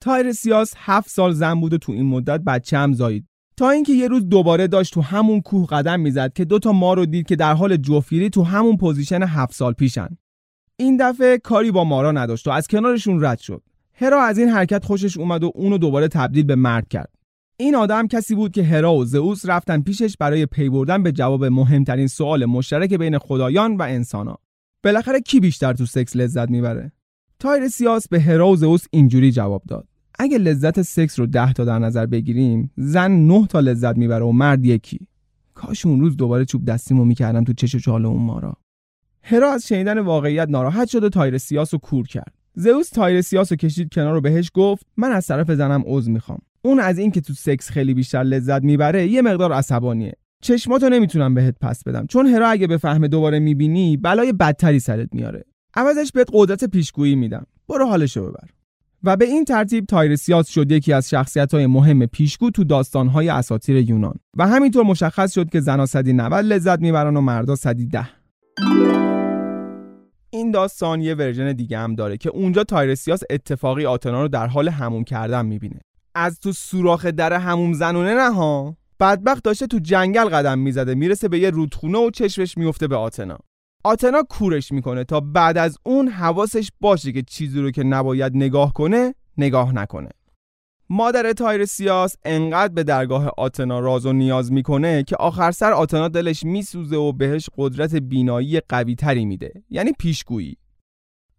تایرسیاس 0.01 0.73
هفت 0.77 1.09
سال 1.09 1.31
زن 1.33 1.59
بود 1.59 1.73
و 1.73 1.77
تو 1.77 1.91
این 1.91 2.05
مدت 2.05 2.41
بچه 2.41 2.77
هم 2.77 2.93
زایید 2.93 3.27
تا 3.57 3.69
اینکه 3.69 3.93
یه 3.93 4.07
روز 4.07 4.29
دوباره 4.29 4.67
داشت 4.67 4.93
تو 4.93 5.01
همون 5.01 5.41
کوه 5.41 5.67
قدم 5.67 5.99
می‌زد 5.99 6.33
که 6.33 6.45
دوتا 6.45 6.71
مار 6.71 6.93
رو 6.93 7.05
دید 7.05 7.27
که 7.27 7.35
در 7.35 7.53
حال 7.53 7.77
جفتگیری 7.77 8.29
تو 8.29 8.43
همون 8.43 8.77
پوزیشن 8.77 9.23
هفت 9.23 9.53
سال 9.53 9.73
پیشن. 9.73 10.17
این 10.75 10.97
دفعه 10.97 11.37
کاری 11.37 11.71
با 11.71 11.83
مارا 11.83 12.11
نداشت 12.11 12.47
و 12.47 12.51
از 12.51 12.67
کنارشون 12.67 13.25
رد 13.25 13.39
شد. 13.39 13.63
هرا 13.93 14.23
از 14.23 14.37
این 14.37 14.49
حرکت 14.49 14.85
خوشش 14.85 15.17
اومد 15.17 15.43
و 15.43 15.51
اونو 15.55 15.77
دوباره 15.77 16.07
تبدیل 16.07 16.43
به 16.43 16.55
مرد 16.55 16.87
کرد. 16.87 17.09
این 17.57 17.75
آدم 17.75 18.07
کسی 18.07 18.35
بود 18.35 18.51
که 18.51 18.63
هرا 18.63 18.93
و 18.93 19.05
زئوس 19.05 19.45
رفتن 19.45 19.81
پیشش 19.81 20.15
برای 20.19 20.45
پی 20.45 20.69
بردن 20.69 21.03
به 21.03 21.11
جواب 21.11 21.45
مهمترین 21.45 22.07
سوال 22.07 22.45
مشترک 22.45 22.93
بین 22.93 23.17
خدایان 23.17 23.77
و 23.77 23.81
انسانا. 23.81 24.37
بالاخره 24.83 25.21
کی 25.21 25.39
بیشتر 25.39 25.73
تو 25.73 25.85
سکس 25.85 26.15
لذت 26.15 26.49
می‌بره؟ 26.49 26.91
تایرسیاس 27.39 28.07
به 28.07 28.21
هرا 28.21 28.47
و 28.47 28.55
زئوس 28.55 28.85
اینجوری 28.91 29.31
جواب 29.31 29.63
داد. 29.67 29.87
اگه 30.21 30.37
لذت 30.37 30.81
سکس 30.81 31.19
رو 31.19 31.25
ده 31.25 31.53
تا 31.53 31.65
در 31.65 31.79
نظر 31.79 32.05
بگیریم 32.05 32.71
زن 32.77 33.11
نه 33.11 33.47
تا 33.47 33.59
لذت 33.59 33.97
می‌بره 33.97 34.25
و 34.25 34.31
مرد 34.31 34.65
یکی. 34.65 35.07
کاش 35.53 35.85
اون 35.85 36.01
روز 36.01 36.17
دوباره 36.17 36.45
چوب 36.45 36.65
دستیمو 36.65 37.05
می‌کردم 37.05 37.43
تو 37.43 37.53
چش 37.53 37.75
و 37.75 37.79
چال 37.79 38.05
اون 38.05 38.21
مارا. 38.21 38.57
هرا 39.23 39.53
از 39.53 39.67
شنیدن 39.67 39.99
واقعیت 39.99 40.49
ناراحت 40.49 40.87
شد 40.87 41.03
و 41.03 41.09
تایرسیاس 41.09 41.73
رو 41.73 41.79
کور 41.79 42.07
کرد. 42.07 42.33
زئوس 42.53 42.89
تایرسیاس 42.89 43.51
رو 43.51 43.55
کشید 43.55 43.93
کنار 43.93 44.15
و 44.15 44.21
بهش 44.21 44.51
گفت 44.53 44.85
من 44.97 45.11
از 45.11 45.27
طرف 45.27 45.51
زنم 45.51 45.83
عذر 45.85 46.11
می‌خوام. 46.11 46.39
اون 46.61 46.79
از 46.79 46.97
این 46.97 47.11
که 47.11 47.21
تو 47.21 47.33
سکس 47.33 47.69
خیلی 47.69 47.93
بیشتر 47.93 48.23
لذت 48.23 48.63
می‌بره 48.63 49.07
یه 49.07 49.21
مقدار 49.21 49.51
عصبانیه. 49.51 50.13
چشماتو 50.43 50.89
نمی‌تونم 50.89 51.33
بهت 51.33 51.55
پس 51.61 51.83
بدم 51.83 52.05
چون 52.07 52.25
هرا 52.25 52.49
اگه 52.49 52.67
بفهمه 52.67 53.07
دوباره 53.07 53.39
می‌بینی 53.39 53.97
بلای 53.97 54.33
بدتری 54.33 54.79
سرت 54.79 55.09
میاره. 55.11 55.43
عوضش 55.75 56.11
بهت 56.11 56.27
قدرت 56.33 56.65
پیشگویی 56.65 57.15
میدم. 57.15 57.45
برو 57.69 57.85
حالشو 57.85 58.29
ببر. 58.29 58.49
و 59.03 59.17
به 59.17 59.25
این 59.25 59.45
ترتیب 59.45 59.85
تایرسیاس 59.85 60.49
شد 60.49 60.71
یکی 60.71 60.93
از 60.93 61.09
شخصیت‌های 61.09 61.67
مهم 61.67 62.05
پیشگو 62.05 62.49
تو 62.49 62.63
داستان‌های 62.63 63.29
اساطیر 63.29 63.77
یونان. 63.77 64.15
و 64.37 64.47
همینطور 64.47 64.83
مشخص 64.83 65.33
شد 65.33 65.49
که 65.49 65.59
زنا 65.59 65.85
صدی 65.85 66.13
90 66.13 66.45
لذت 66.45 66.79
می‌برن 66.79 67.17
و 67.17 67.21
مردا 67.21 67.55
صدی 67.55 67.85
10 67.85 68.07
این 70.29 70.51
داستان 70.51 71.01
یه 71.01 71.15
ورژن 71.15 71.53
دیگه 71.53 71.77
هم 71.77 71.95
داره 71.95 72.17
که 72.17 72.29
اونجا 72.29 72.63
تایرسیاس 72.63 73.23
اتفاقی 73.29 73.85
آتنا 73.85 74.21
رو 74.21 74.27
در 74.27 74.47
حال 74.47 74.69
هموم 74.69 75.03
کردن 75.03 75.45
می‌بینه. 75.45 75.79
از 76.15 76.39
تو 76.39 76.51
سوراخ 76.51 77.05
در 77.05 77.33
هموم 77.33 77.73
زنونه 77.73 78.13
نه 78.13 78.33
ها؟ 78.33 78.77
بدبخت 78.99 79.43
داشته 79.43 79.67
تو 79.67 79.79
جنگل 79.79 80.25
قدم 80.25 80.59
می‌زده 80.59 80.95
می‌رسه 80.95 81.27
به 81.27 81.39
یه 81.39 81.49
رودخونه 81.49 81.97
و 81.97 82.09
چشمش 82.09 82.57
میفته 82.57 82.87
به 82.87 82.95
آتنا. 82.95 83.37
آتنا 83.83 84.23
کورش 84.23 84.71
می‌کنه 84.71 85.03
تا 85.03 85.19
بعد 85.19 85.57
از 85.57 85.77
اون 85.83 86.07
حواسش 86.07 86.71
باشه 86.79 87.11
که 87.11 87.21
چیزی 87.21 87.61
رو 87.61 87.71
که 87.71 87.83
نباید 87.83 88.35
نگاه 88.35 88.73
کنه 88.73 89.15
نگاه 89.37 89.75
نکنه. 89.75 90.09
مادر 90.89 91.33
تایرسیاس 91.33 92.15
انقدر 92.25 92.73
به 92.73 92.83
درگاه 92.83 93.31
آتنا 93.37 93.79
راز 93.79 94.05
و 94.05 94.13
نیاز 94.13 94.51
می‌کنه 94.51 95.03
که 95.03 95.15
آخر 95.15 95.51
سر 95.51 95.71
آتنا 95.71 96.07
دلش 96.07 96.43
میسوزه 96.43 96.95
و 96.95 97.11
بهش 97.11 97.49
قدرت 97.57 97.95
بینایی 97.95 98.59
قوی 98.59 98.95
تری 98.95 99.25
میده 99.25 99.63
یعنی 99.69 99.91
پیشگویی. 99.99 100.57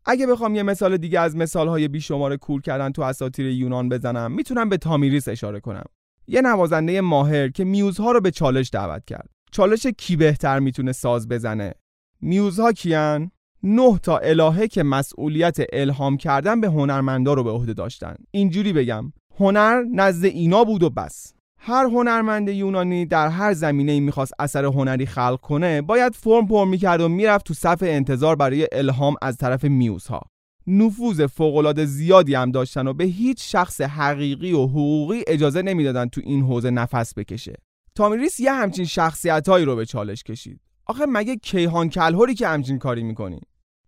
اگه 0.05 0.27
بخوام 0.27 0.55
یه 0.55 0.63
مثال 0.63 0.97
دیگه 0.97 1.21
از 1.21 1.37
مثالهای 1.37 1.89
بیشمار 1.89 2.37
کور 2.37 2.61
کردن 2.61 2.93
تو 2.93 3.03
اساطیر 3.03 3.47
یونان 3.47 3.89
بزنم 3.89 4.33
می‌تونم 4.33 4.69
به 4.69 4.77
تامیریس 4.77 5.29
اشاره 5.29 5.61
کنم. 5.61 5.85
یه 6.27 6.41
نوازنده 6.41 7.01
ماهر 7.01 7.49
که 7.49 7.65
میوزها 7.65 8.13
رو 8.13 8.21
به 8.21 8.31
چالش 8.31 8.71
دعوت 8.73 9.05
کرد. 9.05 9.31
چالش 9.53 9.87
کی 9.87 10.17
بهتر 10.17 10.59
می‌تونه 10.59 10.93
ساز 10.93 11.29
بزنه؟ 11.29 11.75
میوزها 12.23 12.73
کیان 12.73 13.31
نه 13.63 13.99
تا 13.99 14.19
الهه 14.19 14.67
که 14.67 14.83
مسئولیت 14.83 15.57
الهام 15.73 16.17
کردن 16.17 16.61
به 16.61 16.69
هنرمندا 16.69 17.35
رو 17.35 17.45
به 17.45 17.51
عهده 17.51 17.73
داشتن. 17.73 18.15
اینجوری 18.31 18.73
بگم 18.73 19.13
هنر 19.39 19.83
نزد 19.83 20.25
اینا 20.25 20.65
بود 20.65 20.83
و 20.83 20.91
بس. 20.91 21.35
هر 21.59 21.85
هنرمند 21.85 22.49
یونانی 22.49 23.07
در 23.07 23.29
هر 23.29 23.53
زمینه 23.53 23.93
ای 23.93 24.01
می‌خواست 24.01 24.33
اثر 24.39 24.65
هنری 24.65 25.07
خلق 25.07 25.41
کنه 25.41 25.83
باید 25.83 26.15
فرم 26.15 26.47
پر 26.47 26.65
می‌کرد 26.65 27.01
و 27.01 27.09
می‌رفت 27.09 27.47
تو 27.47 27.55
صف 27.55 27.83
انتظار 27.83 28.37
برای 28.37 28.69
الهام 28.73 29.15
از 29.23 29.37
طرف 29.37 29.65
میوزها. 29.65 30.23
نفوذ 30.67 31.27
فوقالعاده 31.27 31.85
زیادی 31.85 32.35
هم 32.35 32.51
داشتن 32.51 32.87
و 32.87 32.93
به 32.93 33.05
هیچ 33.05 33.53
شخص 33.53 33.81
حقیقی 33.81 34.53
و 34.53 34.67
حقوقی 34.67 35.23
اجازه 35.27 35.63
نمی‌دادن 35.63 36.09
تو 36.09 36.21
این 36.25 36.43
حوزه 36.43 36.71
نفس 36.71 37.15
بکشه. 37.15 37.55
تامیریس 37.95 38.41
یه 38.41 38.53
همچین 38.53 38.85
شخصیتهایی 38.85 39.65
رو 39.65 39.77
به 39.77 39.87
چالش 39.87 40.23
کشید. 40.23 40.61
آخه 40.87 41.07
مگه 41.09 41.37
کیهان 41.37 41.89
کلهوری 41.89 42.35
که 42.35 42.49
همچین 42.49 42.79
کاری 42.79 43.03
می‌کنی؟ 43.03 43.41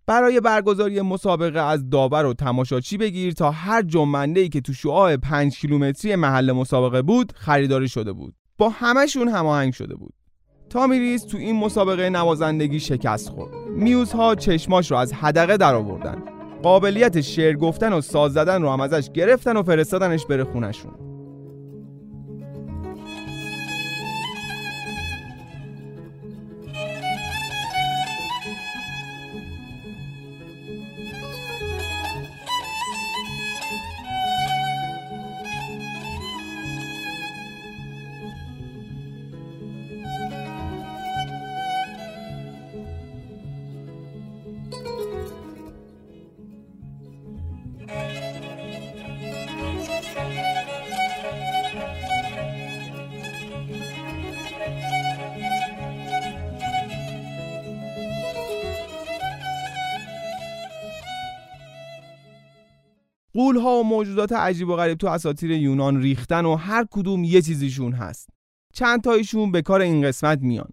برای 0.06 0.40
برگزاری 0.40 1.00
مسابقه 1.00 1.60
از 1.60 1.90
داور 1.90 2.26
و 2.26 2.34
تماشاچی 2.34 2.96
بگیر 2.96 3.32
تا 3.32 3.50
هر 3.50 3.82
جنبنده 3.82 4.40
ای 4.40 4.48
که 4.48 4.60
تو 4.60 4.72
شعاع 4.72 5.16
5 5.16 5.58
کیلومتری 5.58 6.16
محل 6.16 6.52
مسابقه 6.52 7.02
بود 7.02 7.32
خریداری 7.36 7.88
شده 7.88 8.12
بود. 8.12 8.34
با 8.58 8.68
همشون 8.68 9.28
هماهنگ 9.28 9.72
شده 9.72 9.94
بود. 9.94 10.14
تامیریس 10.70 11.24
تو 11.24 11.38
این 11.38 11.56
مسابقه 11.56 12.10
نوازندگی 12.10 12.80
شکست 12.80 13.28
خورد. 13.28 13.54
میوزها 13.68 14.34
چشماش 14.34 14.90
رو 14.90 14.96
از 14.96 15.12
حدقه 15.12 15.56
در 15.56 15.74
آوردن. 15.74 16.22
قابلیت 16.62 17.20
شعر 17.20 17.56
گفتن 17.56 17.92
و 17.92 18.00
ساز 18.00 18.32
زدن 18.32 18.62
رو 18.62 18.70
هم 18.70 18.80
ازش 18.80 19.10
گرفتن 19.14 19.56
و 19.56 19.62
فرستادنش 19.62 20.26
بره 20.26 20.44
خونشون 20.44 21.13
قولها 63.34 63.70
و 63.70 63.84
موجودات 63.84 64.32
عجیب 64.32 64.68
و 64.68 64.76
غریب 64.76 64.98
تو 64.98 65.06
اساطیر 65.06 65.50
یونان 65.50 66.02
ریختن 66.02 66.44
و 66.44 66.54
هر 66.54 66.86
کدوم 66.90 67.24
یه 67.24 67.42
چیزیشون 67.42 67.92
هست. 67.92 68.28
چند 68.74 69.00
تایشون 69.00 69.52
به 69.52 69.62
کار 69.62 69.80
این 69.80 70.02
قسمت 70.02 70.38
میان. 70.38 70.68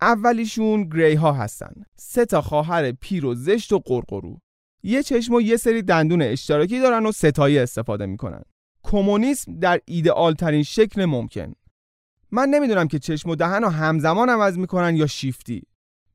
اولیشون 0.00 0.88
گری 0.88 1.14
ها 1.14 1.32
هستن. 1.32 1.72
سه 1.96 2.24
تا 2.24 2.42
خواهر 2.42 2.92
پیر 2.92 3.26
و 3.26 3.34
زشت 3.34 3.72
و 3.72 3.78
قرقرو. 3.78 4.38
یه 4.82 5.02
چشم 5.02 5.34
و 5.34 5.40
یه 5.40 5.56
سری 5.56 5.82
دندون 5.82 6.22
اشتراکی 6.22 6.80
دارن 6.80 7.06
و 7.06 7.12
ستایی 7.12 7.58
استفاده 7.58 8.06
می‌کنن. 8.06 8.42
کمونیسم 8.82 9.58
در 9.58 9.80
ایدئال 9.84 10.34
ترین 10.34 10.62
شکل 10.62 11.04
ممکن. 11.04 11.52
من 12.30 12.48
نمی‌دونم 12.48 12.88
که 12.88 12.98
چشم 12.98 13.30
و 13.30 13.34
دهن 13.34 13.62
رو 13.62 13.68
همزمان 13.68 14.28
عوض 14.28 14.58
می‌کنن 14.58 14.96
یا 14.96 15.06
شیفتی. 15.06 15.62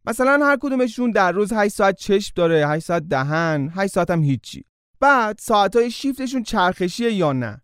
مثلا 0.05 0.45
هر 0.45 0.57
کدومشون 0.61 1.11
در 1.11 1.31
روز 1.31 1.53
8 1.53 1.73
ساعت 1.73 1.95
چشم 1.95 2.33
داره 2.35 2.67
8 2.67 2.85
ساعت 2.85 3.03
دهن 3.07 3.71
8 3.75 3.93
ساعت 3.93 4.11
هم 4.11 4.23
هیچی. 4.23 4.65
بعد 5.01 5.39
ساعتهای 5.39 5.91
شیفتشون 5.91 6.43
چرخشیه 6.43 7.11
یا 7.13 7.33
نه. 7.33 7.61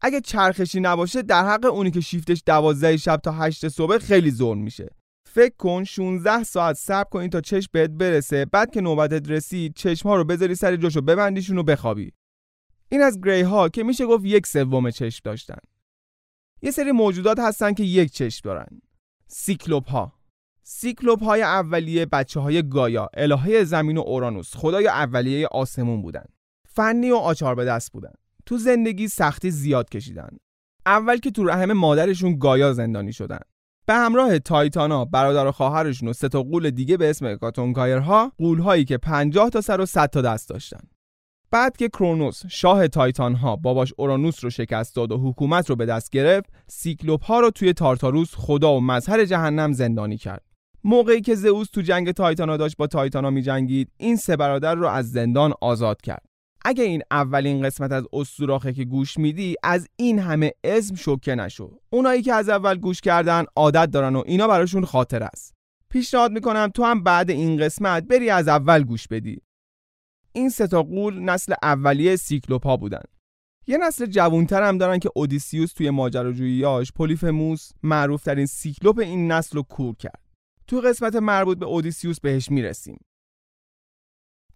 اگه 0.00 0.20
چرخشی 0.20 0.80
نباشه 0.80 1.22
در 1.22 1.44
حق 1.44 1.64
اونی 1.64 1.90
که 1.90 2.00
شیفتش 2.00 2.42
12 2.46 2.96
شب 2.96 3.16
تا 3.16 3.32
8 3.32 3.68
صبح 3.68 3.98
خیلی 3.98 4.30
ظلم 4.30 4.58
میشه. 4.58 4.90
فکر 5.26 5.54
کن 5.58 5.84
16 5.84 6.42
ساعت 6.42 6.76
صبر 6.76 7.08
کنی 7.10 7.28
تا 7.28 7.40
چشم 7.40 7.68
بهت 7.72 7.90
برسه. 7.90 8.44
بعد 8.44 8.70
که 8.70 8.80
نوبتت 8.80 9.30
رسید 9.30 9.74
چشم 9.76 10.08
ها 10.08 10.16
رو 10.16 10.24
بذاری 10.24 10.54
سر 10.54 10.76
جاشو 10.76 11.00
ببندیشون 11.00 11.58
و 11.58 11.62
بخوابی. 11.62 12.12
این 12.88 13.02
از 13.02 13.20
گری 13.20 13.42
ها 13.42 13.68
که 13.68 13.82
میشه 13.82 14.06
گفت 14.06 14.24
یک 14.24 14.46
سوم 14.46 14.90
چشم 14.90 15.20
داشتن. 15.24 15.58
یه 16.62 16.70
سری 16.70 16.92
موجودات 16.92 17.38
هستن 17.38 17.74
که 17.74 17.82
یک 17.82 18.12
چشم 18.12 18.40
دارن. 18.44 18.80
سیکلوپ 19.26 19.88
ها 19.88 20.12
سیکلوپ 20.62 21.22
های 21.22 21.42
اولیه 21.42 22.06
بچه 22.06 22.40
های 22.40 22.68
گایا 22.68 23.08
الهه 23.14 23.64
زمین 23.64 23.96
و 23.96 24.00
اورانوس. 24.00 24.56
خدای 24.56 24.86
اولیه 24.86 25.46
آسمون 25.46 26.02
بودن. 26.02 26.24
فنی 26.76 27.10
و 27.10 27.16
آچار 27.16 27.54
به 27.54 27.64
دست 27.64 27.92
بودن. 27.92 28.12
تو 28.46 28.58
زندگی 28.58 29.08
سختی 29.08 29.50
زیاد 29.50 29.88
کشیدن. 29.88 30.28
اول 30.86 31.16
که 31.16 31.30
تو 31.30 31.44
رحم 31.44 31.72
مادرشون 31.72 32.38
گایا 32.38 32.72
زندانی 32.72 33.12
شدن. 33.12 33.40
به 33.86 33.94
همراه 33.94 34.38
تایتانا 34.38 35.04
برادر 35.04 35.46
و 35.46 35.52
خواهرشون 35.52 36.08
و 36.08 36.12
سه 36.12 36.28
تا 36.28 36.42
غول 36.42 36.70
دیگه 36.70 36.96
به 36.96 37.10
اسم 37.10 37.26
هکاتونکایرها 37.26 38.32
غولهایی 38.38 38.84
که 38.84 38.98
50 38.98 39.50
تا 39.50 39.60
سر 39.60 39.80
و 39.80 39.86
100 39.86 40.10
تا 40.10 40.22
دست 40.22 40.48
داشتن. 40.48 40.80
بعد 41.50 41.76
که 41.76 41.88
کرونوس 41.88 42.42
شاه 42.46 42.88
تایتان 42.88 43.34
ها 43.34 43.56
باباش 43.56 43.92
اورانوس 43.96 44.44
رو 44.44 44.50
شکست 44.50 44.96
داد 44.96 45.12
و 45.12 45.18
حکومت 45.18 45.70
رو 45.70 45.76
به 45.76 45.86
دست 45.86 46.10
گرفت 46.10 46.50
سیکلوپ 46.68 47.24
ها 47.24 47.40
رو 47.40 47.50
توی 47.50 47.72
تارتاروس 47.72 48.34
خدا 48.36 48.72
و 48.74 48.80
مظهر 48.80 49.24
جهنم 49.24 49.72
زندانی 49.72 50.16
کرد. 50.16 50.42
موقعی 50.84 51.20
که 51.20 51.34
زئوس 51.34 51.70
تو 51.70 51.80
جنگ 51.80 52.10
تایتانا 52.10 52.56
داشت 52.56 52.76
با 52.76 52.86
تایتانا 52.86 53.30
می 53.30 53.42
جنگید 53.42 53.90
این 53.96 54.16
سه 54.16 54.36
برادر 54.36 54.74
رو 54.74 54.86
از 54.86 55.10
زندان 55.10 55.52
آزاد 55.60 56.02
کرد. 56.02 56.33
اگه 56.66 56.84
این 56.84 57.02
اولین 57.10 57.62
قسمت 57.62 57.92
از 57.92 58.04
استوراخه 58.12 58.72
که 58.72 58.84
گوش 58.84 59.18
میدی 59.18 59.54
از 59.62 59.88
این 59.96 60.18
همه 60.18 60.52
اسم 60.64 60.94
شوکه 60.94 61.34
نشو. 61.34 61.78
اونایی 61.90 62.22
که 62.22 62.34
از 62.34 62.48
اول 62.48 62.78
گوش 62.78 63.00
کردن 63.00 63.44
عادت 63.56 63.90
دارن 63.90 64.16
و 64.16 64.22
اینا 64.26 64.48
براشون 64.48 64.84
خاطر 64.84 65.22
است. 65.22 65.54
پیشنهاد 65.90 66.32
می‌کنم 66.32 66.70
تو 66.74 66.84
هم 66.84 67.02
بعد 67.02 67.30
این 67.30 67.56
قسمت 67.56 68.04
بری 68.04 68.30
از 68.30 68.48
اول 68.48 68.84
گوش 68.84 69.08
بدی. 69.08 69.40
این 70.32 70.48
سه 70.48 70.66
قول 70.66 71.20
نسل 71.20 71.54
اولیه 71.62 72.16
سیکلوپا 72.16 72.76
بودن. 72.76 73.02
یه 73.66 73.78
نسل 73.78 74.06
جوانتر 74.06 74.62
هم 74.62 74.78
دارن 74.78 74.98
که 74.98 75.10
اودیسیوس 75.14 75.72
توی 75.72 75.90
ماجراجوییاش 75.90 76.92
پولیفموس 76.92 77.70
معروف 77.82 78.22
ترین 78.22 78.46
سیکلوپ 78.46 78.98
این 78.98 79.32
نسل 79.32 79.56
رو 79.56 79.62
کور 79.62 79.94
کرد. 79.94 80.20
تو 80.66 80.80
قسمت 80.80 81.16
مربوط 81.16 81.58
به 81.58 81.66
اودیسیوس 81.66 82.20
بهش 82.20 82.50
می‌رسیم. 82.50 82.98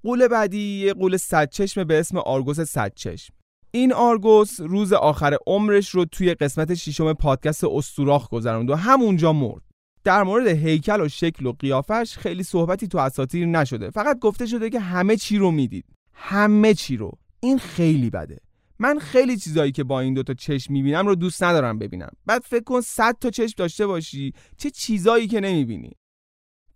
قول 0.02 0.28
بعدی 0.28 0.84
یه 0.84 0.94
قول 0.94 1.16
صد 1.16 1.50
چشم 1.50 1.84
به 1.84 2.00
اسم 2.00 2.18
آرگوس 2.18 2.60
صد 2.60 2.92
چشم. 2.94 3.34
این 3.70 3.92
آرگوس 3.92 4.60
روز 4.60 4.92
آخر 4.92 5.36
عمرش 5.46 5.90
رو 5.90 6.04
توی 6.04 6.34
قسمت 6.34 6.74
ششم 6.74 7.12
پادکست 7.12 7.64
استوراخ 7.64 8.30
گذروند 8.30 8.70
و 8.70 8.74
همونجا 8.74 9.32
مرد. 9.32 9.62
در 10.04 10.22
مورد 10.22 10.46
هیکل 10.46 11.00
و 11.00 11.08
شکل 11.08 11.46
و 11.46 11.52
قیافش 11.52 12.18
خیلی 12.18 12.42
صحبتی 12.42 12.88
تو 12.88 12.98
اساطیر 12.98 13.46
نشده. 13.46 13.90
فقط 13.90 14.18
گفته 14.18 14.46
شده 14.46 14.70
که 14.70 14.80
همه 14.80 15.16
چی 15.16 15.38
رو 15.38 15.50
می‌دید. 15.50 15.84
همه 16.12 16.74
چی 16.74 16.96
رو. 16.96 17.12
این 17.40 17.58
خیلی 17.58 18.10
بده. 18.10 18.38
من 18.78 18.98
خیلی 18.98 19.36
چیزایی 19.36 19.72
که 19.72 19.84
با 19.84 20.00
این 20.00 20.14
دوتا 20.14 20.34
چشم 20.34 20.72
می‌بینم 20.72 21.06
رو 21.06 21.14
دوست 21.14 21.42
ندارم 21.42 21.78
ببینم. 21.78 22.10
بعد 22.26 22.42
فکر 22.42 22.64
کن 22.64 22.80
صد 22.80 23.16
تا 23.20 23.30
چشم 23.30 23.54
داشته 23.56 23.86
باشی. 23.86 24.32
چه 24.56 24.70
چیزایی 24.70 25.26
که 25.26 25.40
نمی‌بینی. 25.40 25.92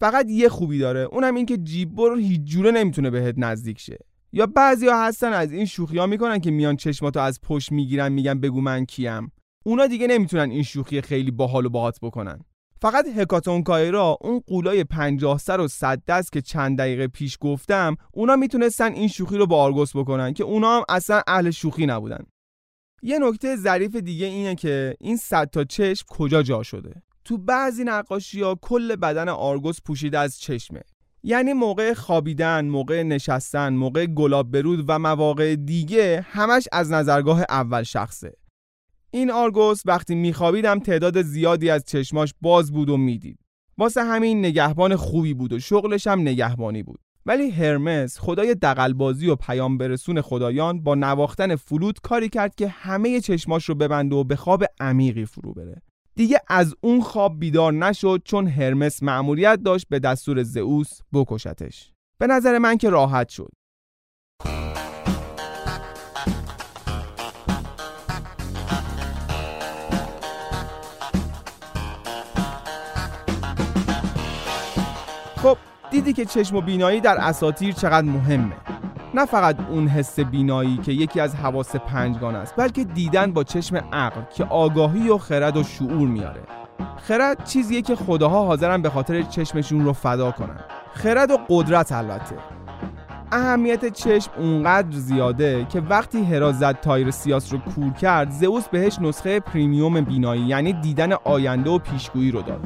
فقط 0.02 0.26
یه 0.28 0.48
خوبی 0.48 0.78
داره 0.78 1.00
اونم 1.00 1.34
این 1.34 1.46
که 1.46 1.56
جیبو 1.56 2.08
رو 2.08 2.16
هیچ 2.16 2.40
جوره 2.40 2.70
نمی‌تونه 2.70 3.10
بهت 3.10 3.34
نزدیک 3.38 3.80
شه. 3.80 3.98
یا 4.32 4.46
بعضیا 4.46 4.98
هستن 4.98 5.32
از 5.32 5.52
این 5.52 5.66
شوخیا 5.66 6.06
می‌کنن 6.06 6.38
که 6.38 6.50
میان 6.50 6.76
چشماتو 6.76 7.20
از 7.20 7.40
پشت 7.40 7.72
می‌گیرن 7.72 8.12
میگن 8.12 8.40
بگو 8.40 8.60
من 8.60 8.84
کیم. 8.84 9.32
اونا 9.64 9.86
دیگه 9.86 10.06
نمی‌تونن 10.06 10.50
این 10.50 10.62
شوخی 10.62 11.00
خیلی 11.00 11.30
باحال 11.30 11.66
و 11.66 11.68
باهات 11.68 11.98
بکنن. 12.02 12.44
فقط 12.80 13.06
هکاتون 13.16 13.62
کایرا 13.62 14.18
اون 14.20 14.40
قولای 14.46 14.84
50 14.84 15.38
سر 15.38 15.60
و 15.60 15.68
100 15.68 16.02
دست 16.08 16.32
که 16.32 16.40
چند 16.40 16.78
دقیقه 16.78 17.08
پیش 17.08 17.38
گفتم 17.40 17.96
اونا 18.12 18.36
می‌تونستن 18.36 18.92
این 18.92 19.08
شوخی 19.08 19.36
رو 19.36 19.46
با 19.46 19.62
آرگوس 19.62 19.96
بکنن 19.96 20.32
که 20.32 20.44
اونا 20.44 20.76
هم 20.76 20.84
اصلا 20.88 21.22
اهل 21.26 21.50
شوخی 21.50 21.86
نبودن. 21.86 22.24
یه 23.02 23.18
نکته 23.18 23.56
ظریف 23.56 23.96
دیگه 23.96 24.26
اینه 24.26 24.54
که 24.54 24.94
این 25.00 25.16
100 25.16 25.50
تا 25.50 25.64
چشم 25.64 26.06
کجا 26.08 26.42
جا 26.42 26.62
شده؟ 26.62 27.02
تو 27.24 27.38
بعضی 27.38 27.84
نقاشی 27.84 28.42
ها 28.42 28.58
کل 28.62 28.96
بدن 28.96 29.28
آرگوس 29.28 29.78
پوشیده 29.84 30.18
از 30.18 30.40
چشمه. 30.40 30.80
یعنی 31.22 31.52
موقع 31.52 31.94
خوابیدن، 31.94 32.64
موقع 32.64 33.02
نشستن، 33.02 33.72
موقع 33.72 34.06
گلاب 34.06 34.50
برود 34.50 34.84
و 34.88 34.98
مواقع 34.98 35.56
دیگه 35.56 36.26
همش 36.30 36.68
از 36.72 36.92
نظرگاه 36.92 37.40
اول 37.48 37.82
شخصه. 37.82 38.32
این 39.10 39.30
آرگوس 39.30 39.82
وقتی 39.84 40.14
میخوابیدم 40.14 40.78
تعداد 40.78 41.22
زیادی 41.22 41.70
از 41.70 41.84
چشماش 41.84 42.34
باز 42.40 42.72
بود 42.72 42.88
و 42.88 42.96
می‌دید. 42.96 43.38
واسه 43.78 44.02
همین 44.02 44.38
نگهبان 44.38 44.96
خوبی 44.96 45.34
بود 45.34 45.52
و 45.52 45.58
شغلش 45.58 46.06
هم 46.06 46.20
نگهبانی 46.20 46.82
بود. 46.82 47.00
ولی 47.26 47.50
هرمس 47.50 48.18
خدای 48.18 48.54
دقلبازی 48.54 49.26
و 49.26 49.36
پیام 49.36 49.78
برسون 49.78 50.20
خدایان 50.20 50.82
با 50.82 50.94
نواختن 50.94 51.56
فلوت 51.56 52.00
کاری 52.00 52.28
کرد 52.28 52.54
که 52.54 52.68
همه 52.68 53.20
چشماش 53.20 53.68
رو 53.68 53.74
ببنده 53.74 54.16
و 54.16 54.24
به 54.24 54.36
خواب 54.36 54.64
عمیقی 54.80 55.24
فرو 55.24 55.52
بره. 55.52 55.82
دیگه 56.14 56.40
از 56.48 56.74
اون 56.80 57.00
خواب 57.00 57.38
بیدار 57.38 57.72
نشد 57.72 58.22
چون 58.24 58.46
هرمس 58.46 59.02
مأموریت 59.02 59.60
داشت 59.64 59.86
به 59.88 59.98
دستور 59.98 60.42
زئوس 60.42 61.00
بکشتش. 61.12 61.92
به 62.18 62.26
نظر 62.26 62.58
من 62.58 62.76
که 62.76 62.90
راحت 62.90 63.28
شد. 63.28 63.50
خب 75.36 75.58
دیدی 75.90 76.12
که 76.12 76.24
چشم 76.24 76.56
و 76.56 76.60
بینایی 76.60 77.00
در 77.00 77.16
اساتیر 77.18 77.74
چقدر 77.74 78.06
مهمه. 78.06 78.71
نه 79.14 79.26
فقط 79.26 79.56
اون 79.70 79.88
حس 79.88 80.20
بینایی 80.20 80.76
که 80.76 80.92
یکی 80.92 81.20
از 81.20 81.34
حواس 81.34 81.76
پنجگان 81.76 82.36
است 82.36 82.54
بلکه 82.56 82.84
دیدن 82.84 83.32
با 83.32 83.44
چشم 83.44 83.76
عقل 83.92 84.20
که 84.36 84.44
آگاهی 84.44 85.08
و 85.08 85.18
خرد 85.18 85.56
و 85.56 85.62
شعور 85.62 86.08
میاره. 86.08 86.40
خرد 86.96 87.44
چیزیه 87.44 87.82
که 87.82 87.96
خداها 87.96 88.44
حاضرن 88.44 88.82
به 88.82 88.90
خاطر 88.90 89.22
چشمشون 89.22 89.84
رو 89.84 89.92
فدا 89.92 90.30
کنن. 90.30 90.60
خرد 90.92 91.30
و 91.30 91.38
قدرت 91.48 91.92
البته. 91.92 92.36
اهمیت 93.32 93.92
چشم 93.92 94.30
اونقدر 94.38 94.96
زیاده 94.96 95.66
که 95.68 95.80
وقتی 95.80 96.24
هرا 96.24 96.52
زد 96.52 96.80
تایرسیاس 96.80 97.52
رو 97.52 97.58
کور 97.58 97.92
کرد 97.92 98.30
زئوس 98.30 98.68
بهش 98.68 98.98
نسخه 99.00 99.40
premium 99.40 100.00
بینایی 100.00 100.42
یعنی 100.42 100.72
دیدن 100.72 101.12
آینده 101.12 101.70
و 101.70 101.78
پیشگویی 101.78 102.30
رو 102.30 102.42
داد. 102.42 102.60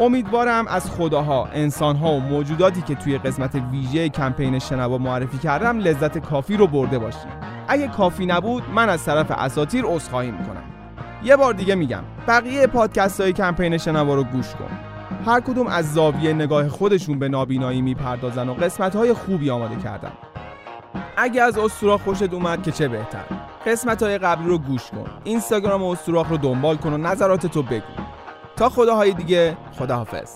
امیدوارم 0.00 0.66
از 0.68 0.90
خداها، 0.90 1.48
انسانها 1.52 2.12
و 2.12 2.20
موجوداتی 2.20 2.82
که 2.82 2.94
توی 2.94 3.18
قسمت 3.18 3.54
ویژه 3.54 4.08
کمپین 4.08 4.58
شنوا 4.58 4.98
معرفی 4.98 5.38
کردم 5.38 5.78
لذت 5.78 6.18
کافی 6.18 6.56
رو 6.56 6.66
برده 6.66 6.98
باشیم. 6.98 7.30
اگه 7.68 7.88
کافی 7.88 8.26
نبود 8.26 8.62
من 8.74 8.88
از 8.88 9.04
طرف 9.04 9.30
اساتیر 9.30 9.84
عذرخواهی 9.84 10.30
می‌کنم. 10.30 10.62
یه 11.22 11.36
بار 11.36 11.54
دیگه 11.54 11.74
میگم 11.74 12.02
بقیه 12.28 12.66
پادکست 12.66 13.20
های 13.20 13.32
کمپین 13.32 13.78
شنوا 13.78 14.14
رو 14.14 14.24
گوش 14.24 14.54
کن. 14.54 14.70
هر 15.26 15.40
کدوم 15.40 15.66
از 15.66 15.94
زاویه 15.94 16.32
نگاه 16.32 16.68
خودشون 16.68 17.18
به 17.18 17.28
نابینایی 17.28 17.82
می‌پردازن 17.82 18.48
و 18.48 18.54
قسمت 18.54 18.96
های 18.96 19.12
خوبی 19.12 19.50
آماده 19.50 19.76
کردن. 19.76 20.12
اگه 21.16 21.42
از 21.42 21.58
استوراخ 21.58 22.02
خوشت 22.02 22.32
اومد 22.32 22.62
که 22.62 22.72
چه 22.72 22.88
بهتر. 22.88 23.24
قسمت 23.66 24.02
های 24.02 24.18
قبلی 24.18 24.48
رو 24.48 24.58
گوش 24.58 24.90
کن. 24.90 25.06
اینستاگرام 25.24 25.82
استوراخ 25.82 26.28
رو 26.28 26.36
دنبال 26.36 26.76
کن 26.76 26.92
و 26.92 26.96
نظراتتو 26.96 27.62
بگو. 27.62 27.82
تا 28.56 28.68
خداهای 28.68 29.12
دیگه 29.12 29.56
خداحافظ. 29.78 30.30